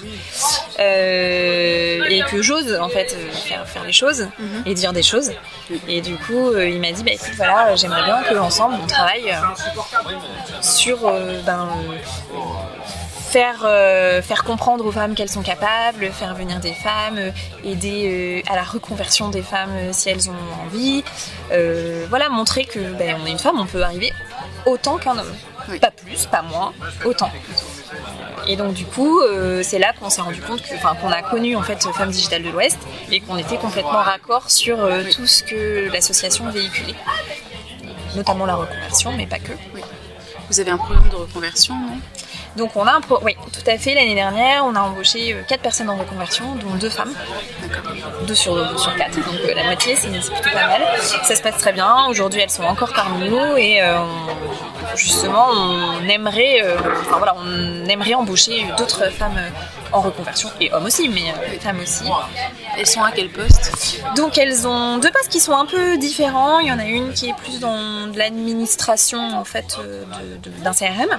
et 0.79 2.23
que 2.31 2.43
j'ose 2.43 2.79
en 2.81 2.89
fait 2.89 3.15
euh, 3.17 3.33
faire, 3.33 3.67
faire 3.67 3.85
les 3.85 3.93
choses 3.93 4.29
et 4.67 4.75
dire 4.75 4.93
des 4.93 5.03
choses. 5.03 5.33
Et 5.89 6.01
du 6.01 6.17
coup, 6.17 6.51
euh, 6.51 6.69
il 6.69 6.81
m'a 6.81 6.93
dit 6.93 7.03
bah 7.03 7.13
écoute 7.13 7.35
voilà, 7.37 7.69
euh, 7.69 7.77
j'aimerais 7.77 8.05
bien 8.05 8.23
qu'ensemble 8.23 8.77
on 8.83 8.87
travaille 8.87 9.31
euh, 9.31 10.61
sur 10.61 11.07
euh, 11.07 11.41
ben, 11.45 11.69
euh, 12.33 12.39
faire, 13.35 13.63
euh, 13.65 14.23
faire 14.23 14.45
comprendre 14.45 14.87
aux 14.87 14.93
femmes 14.93 15.15
qu'elles 15.15 15.31
sont 15.31 15.43
capables, 15.43 16.11
faire 16.13 16.35
venir 16.35 16.61
des 16.61 16.73
femmes, 16.73 17.19
euh, 17.19 17.31
aider 17.65 18.43
euh, 18.47 18.53
à 18.53 18.55
la 18.55 18.63
reconversion 18.63 19.29
des 19.29 19.43
femmes 19.43 19.73
euh, 19.75 19.89
si 19.93 20.09
elles 20.09 20.31
ont 20.31 20.65
envie. 20.65 21.03
Euh, 21.53 22.07
voilà, 22.09 22.29
montrer 22.29 22.65
que 22.65 22.79
ben, 22.79 23.17
on 23.21 23.27
est 23.27 23.33
une 23.33 23.39
femme, 23.39 23.59
on 23.59 23.67
peut 23.67 23.83
arriver 23.83 24.13
autant 24.67 24.99
qu'un 24.99 25.19
homme. 25.19 25.35
Oui. 25.69 25.79
Pas 25.79 25.91
plus, 25.91 26.27
pas 26.27 26.43
moins, 26.43 26.73
autant. 27.05 27.31
Et 28.47 28.57
donc 28.57 28.75
du 28.75 28.85
coup, 28.85 29.21
euh, 29.21 29.63
c'est 29.63 29.79
là 29.79 29.93
qu'on 29.99 30.11
s'est 30.11 30.21
rendu 30.21 30.41
compte 30.43 30.61
que, 30.63 30.75
enfin, 30.75 30.95
qu'on 31.01 31.11
a 31.11 31.23
connu 31.23 31.57
en 31.57 31.63
fait 31.63 31.83
Femmes 31.95 32.11
Digitales 32.11 32.43
de 32.43 32.51
l'Ouest 32.51 32.79
et 33.11 33.21
qu'on 33.21 33.39
était 33.39 33.57
complètement 33.57 34.03
raccord 34.03 34.51
sur 34.51 34.79
euh, 34.81 35.03
tout 35.15 35.27
ce 35.27 35.43
que 35.43 35.91
l'association 35.91 36.51
véhiculait, 36.51 36.97
notamment 38.15 38.45
la 38.45 38.57
reconversion, 38.57 39.13
mais 39.17 39.27
pas 39.27 39.39
que. 39.39 39.53
Vous 40.51 40.61
avez 40.61 40.71
un 40.71 40.77
programme 40.77 41.09
de 41.09 41.17
reconversion, 41.17 41.75
non? 41.75 41.99
Donc 42.57 42.77
on 42.77 42.87
a 42.87 42.93
un 42.93 43.01
pro... 43.01 43.19
oui, 43.23 43.35
tout 43.53 43.69
à 43.69 43.79
fait. 43.79 43.95
L'année 43.95 44.15
dernière, 44.15 44.65
on 44.65 44.77
a 44.77 44.81
embauché 44.81 45.33
euh, 45.33 45.43
quatre 45.49 45.63
personnes 45.63 45.91
en 45.91 45.97
reconversion, 45.97 46.55
dont 46.57 46.75
deux 46.75 46.91
femmes, 46.91 47.13
deux 48.29 48.35
sur 48.35 48.79
sur 48.79 48.95
quatre, 48.95 49.17
donc 49.17 49.41
euh, 49.49 49.55
la 49.55 49.65
moitié, 49.65 49.97
c'est 49.97 50.09
plutôt 50.09 50.51
pas 50.53 50.67
mal. 50.67 50.83
Ça 51.01 51.35
se 51.35 51.43
passe 51.43 51.59
très 51.59 51.73
bien. 51.73 52.07
Aujourd'hui, 52.09 52.41
elles 52.43 52.51
sont 52.51 52.63
encore 52.63 52.93
parmi 52.93 53.29
nous 53.29 53.57
et 53.57 53.83
euh, 53.83 53.99
justement, 54.97 55.49
on 55.51 56.09
aimerait, 56.09 56.63
euh, 56.63 56.77
on 57.37 57.89
aimerait 57.89 58.15
embaucher 58.15 58.67
d'autres 58.79 59.11
femmes 59.11 59.37
euh, 59.39 59.49
en 59.95 60.01
reconversion 60.01 60.51
et 60.61 60.73
hommes 60.73 60.87
aussi, 60.87 61.09
mais 61.09 61.31
euh, 61.31 61.59
femmes 61.61 61.81
aussi. 61.81 62.05
Elles 62.77 62.87
sont 62.87 63.03
à 63.03 63.13
quel 63.13 63.31
poste? 63.31 64.01
Donc 64.17 64.37
elles 64.39 64.67
ont 64.67 64.99
deux 64.99 65.11
postes 65.11 65.29
qui 65.31 65.41
sont 65.41 65.53
un 65.57 65.67
peu 65.67 65.97
différents. 65.97 66.59
Il 66.59 66.69
y 66.69 66.73
en 66.73 66.79
a 66.79 66.85
une 66.85 67.13
qui 67.13 67.29
est 67.31 67.35
plus 67.35 67.61
dans 67.61 68.07
de 68.09 68.19
l'administration 68.19 69.39
en 69.39 69.45
fait 69.45 69.77
euh, 69.79 70.05
d'un 70.63 70.73
CRM, 70.73 71.19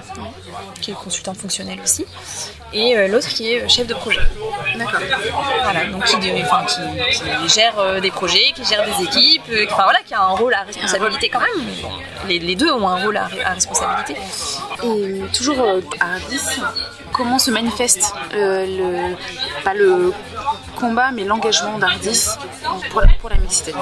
qui 0.81 0.91
est 0.91 0.95
consultant 0.95 1.33
fonctionnel 1.33 1.79
aussi, 1.83 2.05
et 2.73 2.97
euh, 2.97 3.07
l'autre 3.07 3.27
qui 3.29 3.51
est 3.53 3.67
chef 3.69 3.87
de 3.87 3.93
projet. 3.93 4.19
D'accord. 4.77 4.99
Voilà, 5.63 5.85
donc 5.85 6.03
qui, 6.05 6.17
dirige- 6.17 6.45
enfin, 6.45 6.65
qui, 6.65 7.19
qui 7.19 7.49
gère 7.53 7.79
euh, 7.79 7.99
des 8.01 8.11
projets, 8.11 8.51
qui 8.55 8.65
gère 8.65 8.83
des 8.85 9.03
équipes, 9.05 9.43
qui- 9.45 9.67
enfin 9.71 9.83
voilà, 9.83 9.99
qui 10.05 10.13
a 10.13 10.21
un 10.21 10.35
rôle 10.35 10.53
à 10.53 10.63
responsabilité 10.63 11.29
quand 11.29 11.39
même. 11.39 11.65
Les, 12.27 12.39
les 12.39 12.55
deux 12.55 12.71
ont 12.71 12.87
un 12.87 13.01
rôle 13.03 13.17
à, 13.17 13.29
à 13.45 13.53
responsabilité. 13.53 14.15
Et 14.83 15.21
toujours 15.33 15.59
euh, 15.61 15.81
à 15.99 16.13
Ardis, 16.15 16.39
comment 17.13 17.39
se 17.39 17.49
manifeste 17.51 18.13
euh, 18.33 18.65
le, 18.65 19.15
pas 19.63 19.73
le 19.73 20.11
combat, 20.75 21.11
mais 21.11 21.23
l'engagement 21.23 21.77
d'Ardis 21.79 22.27
pour, 22.89 23.01
la- 23.01 23.07
pour 23.19 23.29
la 23.29 23.37
mixité 23.37 23.73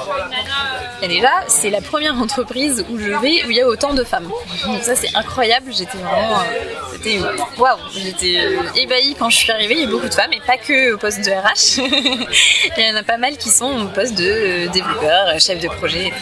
Et 1.01 1.07
déjà, 1.07 1.31
c'est 1.47 1.69
la 1.71 1.81
première 1.81 2.15
entreprise 2.19 2.85
où 2.89 2.97
je 2.99 3.09
vais 3.09 3.43
où 3.45 3.49
il 3.49 3.55
y 3.57 3.61
a 3.61 3.67
autant 3.67 3.93
de 3.93 4.03
femmes. 4.03 4.29
Donc 4.65 4.81
ça, 4.83 4.95
c'est 4.95 5.15
incroyable. 5.15 5.71
J'étais 5.73 5.97
vraiment, 5.97 6.39
euh, 6.39 6.92
J'étais 7.03 8.37
euh, 8.39 8.61
ébahie 8.75 9.15
quand 9.17 9.29
je 9.29 9.37
suis 9.37 9.51
arrivée. 9.51 9.75
Il 9.75 9.81
y 9.81 9.83
a 9.83 9.87
beaucoup 9.87 10.07
de 10.07 10.13
femmes 10.13 10.33
et 10.33 10.39
pas 10.39 10.57
que 10.57 10.93
au 10.93 10.97
poste 10.97 11.23
de 11.25 11.31
RH. 11.31 11.77
il 12.77 12.83
y 12.83 12.91
en 12.91 12.95
a 12.95 13.03
pas 13.03 13.17
mal 13.17 13.37
qui 13.37 13.49
sont 13.49 13.85
au 13.85 13.87
poste 13.87 14.15
de 14.15 14.23
euh, 14.23 14.67
développeur, 14.69 15.27
euh, 15.27 15.39
chef 15.39 15.59
de 15.59 15.67
projet, 15.67 16.07
etc. 16.07 16.21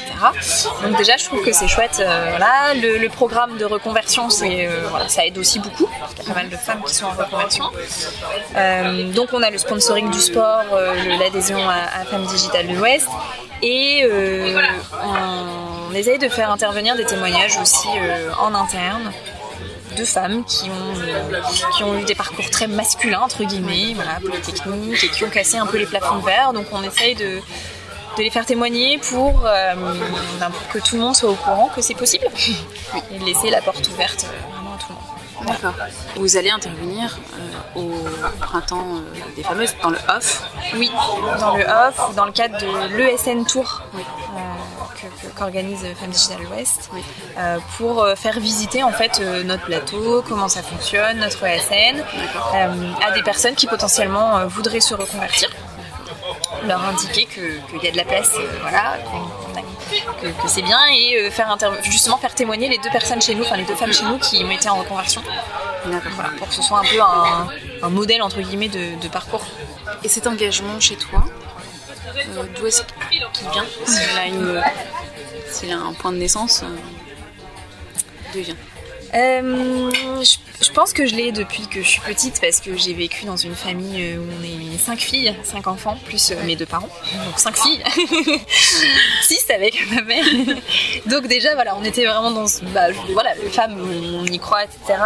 Donc 0.84 0.98
déjà, 0.98 1.17
je 1.17 1.26
trouve 1.26 1.44
que 1.44 1.52
c'est 1.52 1.67
chouette. 1.67 1.98
voilà, 1.98 2.74
le, 2.76 3.10
programme 3.10 3.58
de 3.58 3.65
reconversion, 3.65 4.30
ça 4.30 4.46
aide 4.48 5.38
aussi 5.38 5.60
beaucoup. 5.60 5.88
Qu'il 6.15 6.26
y 6.26 6.30
a 6.30 6.34
pas 6.34 6.39
mal 6.39 6.50
de 6.50 6.56
femmes 6.56 6.82
qui 6.86 6.96
sont 6.96 7.06
en 7.06 7.12
reconversion. 7.12 7.65
Donc 9.13 9.30
on 9.34 9.44
a 9.44 9.50
le 9.50 9.58
sponsoring 9.58 10.10
du 10.10 10.20
sport, 10.20 10.63
l'adhésion 11.20 11.70
à, 11.70 12.02
à 12.02 12.06
Femmes 12.06 12.26
Digitales 12.26 12.67
de 12.67 12.76
l'Ouest. 12.76 13.08
Et 13.62 14.06
on, 15.04 15.94
essaye 15.94 16.17
de 16.17 16.30
faire 16.30 16.50
intervenir 16.50 16.96
des 16.96 17.06
témoignages 17.06 17.58
aussi 17.58 17.89
en 18.39 18.56
interne 18.56 19.12
de 19.95 20.06
femmes 20.06 20.43
qui 20.45 20.69
ont, 20.69 20.93
euh, 21.01 21.41
qui 21.75 21.84
ont 21.84 21.97
eu 21.97 22.04
des 22.04 22.15
parcours 22.15 22.49
très 22.49 22.67
masculins, 22.67 23.21
entre 23.21 23.43
guillemets, 23.43 23.93
voilà, 23.93 24.19
polytechniques, 24.19 25.04
et 25.04 25.10
qui 25.10 25.23
ont 25.23 25.30
cassé 25.30 25.58
un 25.58 25.65
peu 25.65 25.77
les 25.77 25.86
plafonds 25.86 26.17
de 26.17 26.25
verre. 26.25 26.54
Donc 26.54 26.67
on 26.71 26.84
essaye 26.84 27.15
de, 27.15 27.39
de 28.17 28.23
les 28.23 28.30
faire 28.30 28.45
témoigner 28.45 28.97
pour, 28.97 29.45
euh, 29.45 29.73
ben, 30.39 30.49
pour 30.49 30.67
que 30.69 30.80
tout 30.80 30.95
le 30.95 31.01
monde 31.01 31.15
soit 31.15 31.30
au 31.30 31.36
courant 31.36 31.69
que 31.75 31.82
c'est 31.82 31.95
possible. 31.95 32.25
Et 33.12 33.19
de 33.19 33.25
laisser 33.25 33.49
la 33.49 33.62
porte 33.62 33.88
ouverte 33.89 34.25
D'accord. 35.47 35.73
Vous 36.15 36.38
allez 36.38 36.49
intervenir 36.51 37.17
euh, 37.75 37.80
au 37.80 37.91
printemps 38.39 38.95
euh, 38.95 39.19
des 39.36 39.43
fameuses 39.43 39.73
dans 39.82 39.89
le 39.89 39.97
off. 40.15 40.43
Oui, 40.75 40.91
dans 41.39 41.56
le 41.58 41.63
off, 41.65 42.15
dans 42.15 42.25
le 42.25 42.32
cadre 42.32 42.58
de 42.60 42.95
l'ESN 42.97 43.45
Tour 43.45 43.82
Oui. 43.93 44.01
euh, 44.04 45.08
qu'organise 45.38 45.80
Femmes 45.99 46.10
Digital 46.12 46.39
West, 46.56 46.89
Oui. 46.93 47.01
pour 47.77 48.06
faire 48.15 48.39
visiter 48.39 48.84
en 48.84 48.91
fait 48.91 49.19
notre 49.45 49.65
plateau, 49.65 50.23
comment 50.27 50.47
ça 50.47 50.62
fonctionne, 50.62 51.17
notre 51.19 51.43
ESN, 51.43 52.04
à 52.54 53.12
des 53.12 53.23
personnes 53.23 53.56
qui 53.56 53.67
potentiellement 53.67 54.45
voudraient 54.47 54.80
se 54.80 54.93
reconvertir. 54.93 55.49
Leur 56.67 56.84
indiquer 56.86 57.25
que- 57.25 57.58
qu'il 57.71 57.84
y 57.84 57.88
a 57.88 57.91
de 57.91 57.97
la 57.97 58.04
place, 58.06 58.32
euh, 58.38 58.47
voilà, 58.62 58.97
que, 60.21 60.27
que 60.27 60.47
c'est 60.47 60.62
bien 60.62 60.80
et 60.93 61.17
euh, 61.17 61.32
faire 61.32 61.56
justement 61.84 62.17
faire 62.17 62.34
témoigner 62.36 62.69
les 62.69 62.77
deux 62.77 62.89
personnes 62.91 63.21
chez 63.21 63.36
nous, 63.36 63.43
enfin 63.43 63.58
les 63.58 63.63
deux 63.63 63.75
femmes 63.75 63.93
chez 63.93 64.06
nous 64.06 64.17
qui 64.17 64.43
ont 64.43 64.51
été 64.51 64.69
en 64.69 64.75
reconversion, 64.75 65.21
voilà, 65.86 66.30
pour 66.38 66.47
que 66.47 66.54
ce 66.54 66.62
soit 66.62 66.80
un 66.80 66.84
peu 66.84 67.01
un, 67.01 67.47
un 67.84 67.89
modèle 67.89 68.21
entre 68.21 68.39
guillemets 68.41 68.69
de, 68.69 68.99
de 69.01 69.08
parcours. 69.08 69.45
Et 70.04 70.08
cet 70.10 70.27
engagement 70.27 70.80
chez 70.80 70.95
toi, 70.95 71.23
euh, 72.17 72.43
d'où 72.56 72.65
est-ce 72.67 72.82
qu'il 73.34 73.49
vient? 73.51 73.65
S'il 73.86 74.17
a, 74.17 74.25
une- 74.27 74.63
s'il 75.49 75.71
a 75.71 75.77
un 75.77 75.93
point 75.93 76.12
de 76.12 76.17
naissance, 76.17 76.63
euh, 76.63 76.67
d'où 78.34 78.39
il 78.39 78.45
vient? 78.45 78.56
Euh, 79.13 79.91
je, 80.62 80.71
pense 80.71 80.93
que 80.93 81.06
je 81.06 81.15
l'ai 81.15 81.32
depuis 81.34 81.67
que 81.67 81.82
je 81.82 81.88
suis 81.88 82.00
petite 82.02 82.39
parce 82.39 82.62
que 82.62 82.78
j'ai 82.78 82.93
vécu 82.93 83.26
dans 83.26 83.36
une 83.36 83.56
famille 83.56 84.02
euh, 84.13 84.17
où 84.19 84.24
on 84.39 84.43
est 84.74 84.78
cinq 84.78 85.00
filles, 85.00 85.36
cinq 85.43 85.67
enfants, 85.67 85.97
plus 86.06 86.32
euh, 86.32 86.36
mes 86.45 86.56
deux 86.56 86.65
parents. 86.65 86.88
Donc 87.26 87.38
cinq 87.38 87.58
filles. 87.58 87.84
Six 89.21 89.45
avec 89.54 89.76
ma 89.91 90.02
mère. 90.04 90.24
Donc 91.08 91.28
déjà, 91.28 91.56
voilà, 91.56 91.76
on 91.76 91.84
était 91.84 92.06
vraiment 92.06 92.32
dans 92.32 92.47
ce... 92.47 92.63
Bah, 92.65 92.88
voilà, 93.12 93.34
les 93.36 93.50
femmes, 93.50 93.76
on 94.21 94.26
y 94.26 94.39
croit, 94.39 94.63
etc. 94.63 95.00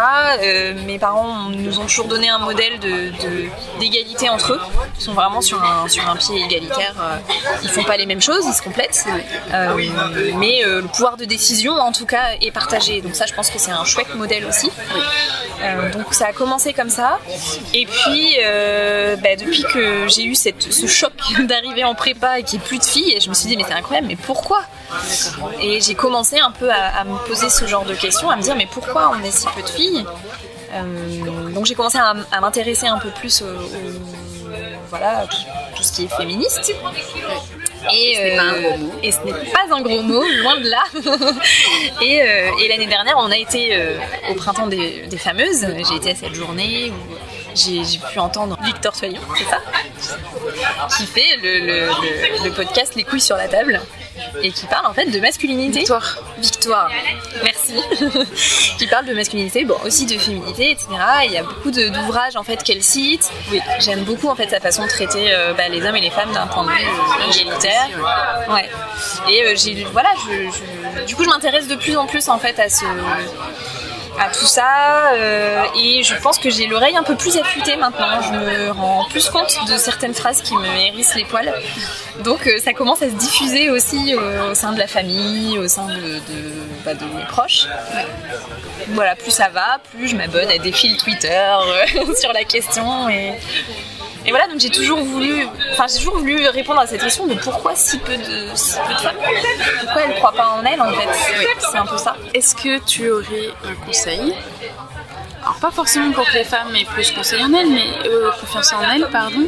Mes 0.86 0.98
parents 0.98 1.48
nous 1.50 1.78
ont 1.80 1.86
toujours 1.86 2.06
donné 2.06 2.28
un 2.28 2.38
modèle 2.38 2.78
de- 2.78 3.10
de- 3.10 3.48
d'égalité 3.80 4.28
entre 4.28 4.52
eux. 4.52 4.60
Ils 4.98 5.02
sont 5.02 5.14
vraiment 5.14 5.40
sur 5.40 5.60
un, 5.62 5.88
sur 5.88 6.08
un 6.08 6.16
pied 6.16 6.40
égalitaire. 6.44 6.94
Ils 7.62 7.68
font 7.70 7.82
pas 7.84 7.96
les 7.96 8.06
mêmes 8.06 8.22
choses, 8.22 8.44
ils 8.46 8.54
se 8.54 8.62
complètent. 8.62 9.04
Mais 10.36 10.62
le 10.64 10.82
pouvoir 10.86 11.16
de 11.16 11.24
décision, 11.24 11.72
en 11.72 11.90
tout 11.92 12.06
cas, 12.06 12.34
est 12.40 12.52
partagé. 12.52 13.00
Donc 13.00 13.16
ça, 13.16 13.26
je 13.26 13.34
pense 13.34 13.50
que 13.50 13.58
c'est 13.58 13.72
un 13.72 13.84
choix 13.84 13.95
modèles 14.14 14.46
aussi. 14.46 14.70
donc 15.92 16.14
ça 16.14 16.26
a 16.26 16.32
commencé 16.32 16.72
comme 16.72 16.90
ça. 16.90 17.18
Et 17.74 17.86
puis, 17.86 18.36
bah, 19.22 19.36
depuis 19.38 19.64
que 19.64 20.08
j'ai 20.08 20.24
eu 20.24 20.34
cette, 20.34 20.72
ce 20.72 20.86
choc 20.86 21.12
d'arriver 21.40 21.84
en 21.84 21.94
prépa 21.94 22.38
et 22.38 22.42
qu'il 22.42 22.58
n'y 22.58 22.64
ait 22.64 22.68
plus 22.68 22.78
de 22.78 22.84
filles, 22.84 23.18
je 23.20 23.28
me 23.28 23.34
suis 23.34 23.48
dit, 23.48 23.56
mais 23.56 23.64
c'est 23.66 23.74
incroyable, 23.74 24.08
mais 24.08 24.16
pourquoi? 24.16 24.62
Et 25.60 25.80
j'ai 25.80 25.94
commencé 25.94 26.38
un 26.38 26.50
peu 26.50 26.70
à, 26.70 27.04
me 27.04 27.16
poser 27.26 27.50
ce 27.50 27.66
genre 27.66 27.84
de 27.84 27.94
questions, 27.94 28.30
à 28.30 28.36
me 28.36 28.42
dire, 28.42 28.56
mais 28.56 28.68
pourquoi 28.70 29.12
on 29.14 29.24
est 29.24 29.30
si 29.30 29.46
peu 29.54 29.62
de 29.62 29.68
filles? 29.68 30.04
Donc 31.54 31.66
j'ai 31.66 31.74
commencé 31.74 31.98
à, 31.98 32.40
m'intéresser 32.40 32.86
un 32.86 32.98
peu 32.98 33.10
plus 33.10 33.42
au, 33.42 33.46
voilà, 34.88 35.26
tout, 35.74 35.82
ce 35.82 35.92
qui 35.92 36.04
est 36.04 36.16
féministe. 36.16 36.74
Et, 37.92 38.14
ce 38.14 38.22
n'est 38.22 38.36
pas 38.36 38.42
un 38.42 38.60
gros 38.60 38.76
mot. 38.76 38.92
Et 39.02 39.12
ce 39.12 39.18
n'est 39.24 39.32
pas 39.32 39.66
un 39.70 39.80
gros 39.80 40.02
mot, 40.02 40.24
loin 40.40 40.56
de 40.60 40.68
là. 40.68 40.84
et, 42.02 42.16
et 42.64 42.68
l'année 42.68 42.86
dernière, 42.86 43.16
on 43.18 43.30
a 43.30 43.36
été 43.36 43.78
au 44.30 44.34
printemps 44.34 44.66
des, 44.66 45.06
des 45.06 45.18
fameuses. 45.18 45.66
J'ai 45.88 45.96
été 45.96 46.10
à 46.10 46.14
cette 46.14 46.34
journée 46.34 46.90
où 46.90 47.14
j'ai 47.56 47.98
pu 48.12 48.18
entendre 48.18 48.58
Victor 48.62 48.94
Soyon, 48.94 49.20
c'est 49.36 49.44
ça? 49.44 49.60
Qui 50.96 51.06
fait 51.06 51.36
le, 51.42 52.50
podcast 52.50 52.94
Les 52.94 53.04
couilles 53.04 53.20
sur 53.20 53.36
la 53.36 53.48
table 53.48 53.80
et 54.42 54.50
qui 54.50 54.66
parle 54.66 54.86
en 54.86 54.94
fait 54.94 55.06
de 55.06 55.20
masculinité. 55.20 55.80
Victoire. 55.80 56.16
Victoire. 56.38 56.90
Merci. 57.42 57.74
qui 58.78 58.86
parle 58.86 59.06
de 59.06 59.14
masculinité, 59.14 59.64
bon 59.64 59.76
aussi 59.84 60.06
de 60.06 60.18
féminité, 60.18 60.70
etc. 60.70 60.88
il 61.24 61.32
y 61.32 61.36
a 61.36 61.42
beaucoup 61.42 61.70
d'ouvrages 61.70 62.36
en 62.36 62.42
fait 62.42 62.62
qu'elle 62.62 62.82
cite. 62.82 63.30
Oui. 63.50 63.60
J'aime 63.80 64.04
beaucoup 64.04 64.28
en 64.28 64.34
fait 64.34 64.48
sa 64.48 64.60
façon 64.60 64.84
de 64.84 64.88
traiter 64.88 65.34
euh, 65.34 65.54
bah, 65.54 65.68
les 65.68 65.82
hommes 65.84 65.96
et 65.96 66.00
les 66.00 66.10
femmes 66.10 66.32
d'un 66.32 66.46
point 66.46 66.64
de 66.64 66.70
vue 66.70 66.84
euh, 66.84 67.30
égalitaire. 67.30 67.88
Ouais. 68.48 68.68
Et 69.28 69.46
euh, 69.46 69.54
j'ai 69.56 69.84
voilà, 69.92 70.10
du 71.06 71.14
coup 71.14 71.24
je 71.24 71.28
m'intéresse 71.28 71.68
de 71.68 71.76
plus 71.76 71.96
en 71.96 72.06
plus 72.06 72.28
en 72.28 72.38
fait 72.38 72.58
à 72.58 72.68
ce 72.68 72.84
à 74.18 74.30
tout 74.30 74.46
ça 74.46 75.12
euh, 75.14 75.64
et 75.78 76.02
je 76.02 76.14
pense 76.16 76.38
que 76.38 76.50
j'ai 76.50 76.66
l'oreille 76.66 76.96
un 76.96 77.02
peu 77.02 77.16
plus 77.16 77.36
affûtée 77.36 77.76
maintenant. 77.76 78.20
Je 78.22 78.32
me 78.32 78.70
rends 78.70 79.06
plus 79.08 79.28
compte 79.28 79.56
de 79.68 79.76
certaines 79.76 80.14
phrases 80.14 80.42
qui 80.42 80.54
me 80.54 80.66
hérissent 80.66 81.14
les 81.14 81.24
poils. 81.24 81.52
Donc 82.24 82.46
euh, 82.46 82.58
ça 82.58 82.72
commence 82.72 83.02
à 83.02 83.10
se 83.10 83.14
diffuser 83.14 83.70
aussi 83.70 84.14
au 84.14 84.54
sein 84.54 84.72
de 84.72 84.78
la 84.78 84.86
famille, 84.86 85.58
au 85.58 85.68
sein 85.68 85.86
de, 85.86 86.20
bah, 86.84 86.92
mes 86.94 87.24
proches. 87.26 87.66
Voilà, 88.88 89.16
plus 89.16 89.30
ça 89.30 89.48
va, 89.48 89.78
plus 89.92 90.08
je 90.08 90.16
m'abonne 90.16 90.48
à 90.50 90.58
des 90.58 90.72
fils 90.72 90.96
Twitter 91.02 91.28
euh, 91.28 92.14
sur 92.20 92.32
la 92.32 92.44
question 92.44 93.08
et 93.08 93.34
et 94.26 94.30
voilà, 94.30 94.48
donc 94.48 94.58
j'ai 94.58 94.70
toujours 94.70 94.98
voulu, 94.98 95.46
enfin 95.72 95.86
j'ai 95.88 95.98
toujours 95.98 96.18
voulu 96.18 96.48
répondre 96.48 96.80
à 96.80 96.86
cette 96.86 97.00
question 97.00 97.26
de 97.26 97.34
pourquoi 97.34 97.76
si 97.76 97.98
peu 97.98 98.16
de, 98.16 98.22
peu 98.22 98.94
de 98.94 98.98
femmes, 98.98 99.16
pourquoi 99.80 100.02
elles 100.02 100.10
ne 100.10 100.14
croient 100.14 100.32
pas 100.32 100.48
en 100.50 100.64
elles 100.64 100.80
en 100.80 100.90
fait. 100.90 101.08
C'est 101.60 101.78
un 101.78 101.86
peu 101.86 101.96
ça. 101.96 102.16
Est-ce 102.34 102.56
que 102.56 102.84
tu 102.84 103.08
aurais 103.08 103.50
un 103.64 103.86
conseil? 103.86 104.34
Alors 105.42 105.58
pas 105.60 105.70
forcément 105.70 106.10
pour 106.10 106.24
que 106.26 106.32
les 106.32 106.44
femmes 106.44 106.74
aient 106.74 106.84
plus 106.84 107.12
conseil 107.12 107.44
en 107.44 107.52
elles, 107.54 107.70
mais 107.70 107.86
euh, 108.08 108.32
confiance 108.40 108.72
en 108.72 108.82
elles, 108.90 109.06
pardon, 109.12 109.46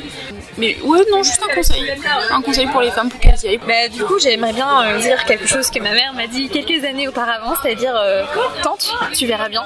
mais 0.59 0.77
ouais, 0.83 0.99
non, 1.11 1.23
juste 1.23 1.43
un 1.49 1.55
conseil. 1.55 1.91
Un 2.31 2.43
conseil 2.43 2.67
pour 2.67 2.81
les 2.81 2.91
femmes 2.91 3.09
pour 3.09 3.21
qu'elles 3.21 3.39
y 3.45 3.49
aillent. 3.49 3.61
Bah, 3.67 3.89
du 3.89 4.03
coup, 4.03 4.19
j'aimerais 4.19 4.53
bien 4.53 4.83
euh, 4.83 4.99
dire 4.99 5.25
quelque 5.25 5.47
chose 5.47 5.71
que 5.71 5.79
ma 5.79 5.93
mère 5.93 6.13
m'a 6.15 6.27
dit 6.27 6.49
quelques 6.49 6.85
années 6.85 7.07
auparavant, 7.07 7.55
c'est-à-dire 7.63 7.95
euh, 7.97 8.25
tente, 8.63 8.93
tu 9.15 9.27
verras 9.27 9.49
bien. 9.49 9.65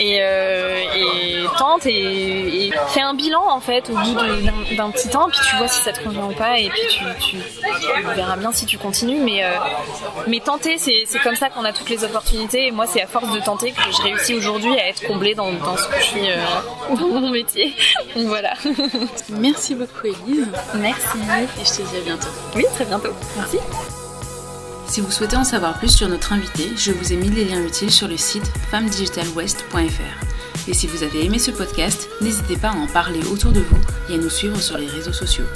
Et, 0.00 0.18
euh, 0.20 0.80
et 0.94 1.44
tente 1.58 1.86
et, 1.86 2.70
fais 2.88 3.00
un 3.00 3.14
bilan 3.14 3.42
en 3.48 3.60
fait 3.60 3.88
au 3.90 3.94
bout 3.94 4.14
d'un 4.76 4.90
petit 4.90 5.08
temps, 5.08 5.28
puis 5.28 5.38
tu 5.48 5.56
vois 5.56 5.68
si 5.68 5.80
ça 5.82 5.92
te 5.92 6.02
convient 6.02 6.26
ou 6.26 6.34
pas, 6.34 6.58
et 6.58 6.68
puis 6.68 6.80
tu, 6.90 7.04
tu, 7.30 7.36
verras 8.14 8.36
bien 8.36 8.52
si 8.52 8.66
tu 8.66 8.76
continues. 8.76 9.20
Mais, 9.20 9.44
mais 10.26 10.40
tenter, 10.40 10.78
c'est 10.78 11.06
comme 11.22 11.36
ça 11.36 11.48
qu'on 11.48 11.64
a 11.64 11.72
toutes 11.72 11.90
les 11.90 12.02
opportunités. 12.04 12.66
Et 12.66 12.70
moi, 12.70 12.86
c'est 12.86 13.02
à 13.02 13.06
force 13.06 13.30
de 13.32 13.40
tenter 13.40 13.70
que 13.70 13.82
je 13.96 14.02
réussis 14.02 14.34
aujourd'hui 14.34 14.78
à 14.78 14.88
être 14.88 15.06
comblée 15.06 15.34
dans, 15.34 15.52
dans 15.52 15.76
ce 15.76 15.86
que 15.88 15.98
je 15.98 16.04
suis 16.04 16.28
dans 16.96 17.20
mon 17.20 17.30
métier. 17.30 17.74
Donc 18.16 18.26
voilà. 18.26 18.54
Merci 19.30 19.74
beaucoup. 19.74 20.07
Merci. 20.74 21.18
Et 21.60 21.64
je 21.64 21.70
te 21.70 21.90
dis 21.90 21.96
à 21.96 22.00
bientôt. 22.04 22.28
Oui, 22.54 22.64
très 22.74 22.84
bientôt. 22.84 23.12
Merci. 23.36 23.58
Si 24.88 25.00
vous 25.02 25.10
souhaitez 25.10 25.36
en 25.36 25.44
savoir 25.44 25.78
plus 25.78 25.90
sur 25.94 26.08
notre 26.08 26.32
invité, 26.32 26.70
je 26.76 26.92
vous 26.92 27.12
ai 27.12 27.16
mis 27.16 27.28
les 27.28 27.44
liens 27.44 27.62
utiles 27.62 27.90
sur 27.90 28.08
le 28.08 28.16
site 28.16 28.50
femmedigitalwest.fr. 28.70 30.68
Et 30.68 30.74
si 30.74 30.86
vous 30.86 31.02
avez 31.02 31.24
aimé 31.24 31.38
ce 31.38 31.50
podcast, 31.50 32.08
n'hésitez 32.20 32.56
pas 32.56 32.70
à 32.70 32.74
en 32.74 32.86
parler 32.86 33.20
autour 33.30 33.52
de 33.52 33.60
vous 33.60 33.80
et 34.10 34.14
à 34.14 34.18
nous 34.18 34.30
suivre 34.30 34.60
sur 34.60 34.78
les 34.78 34.86
réseaux 34.86 35.12
sociaux. 35.12 35.46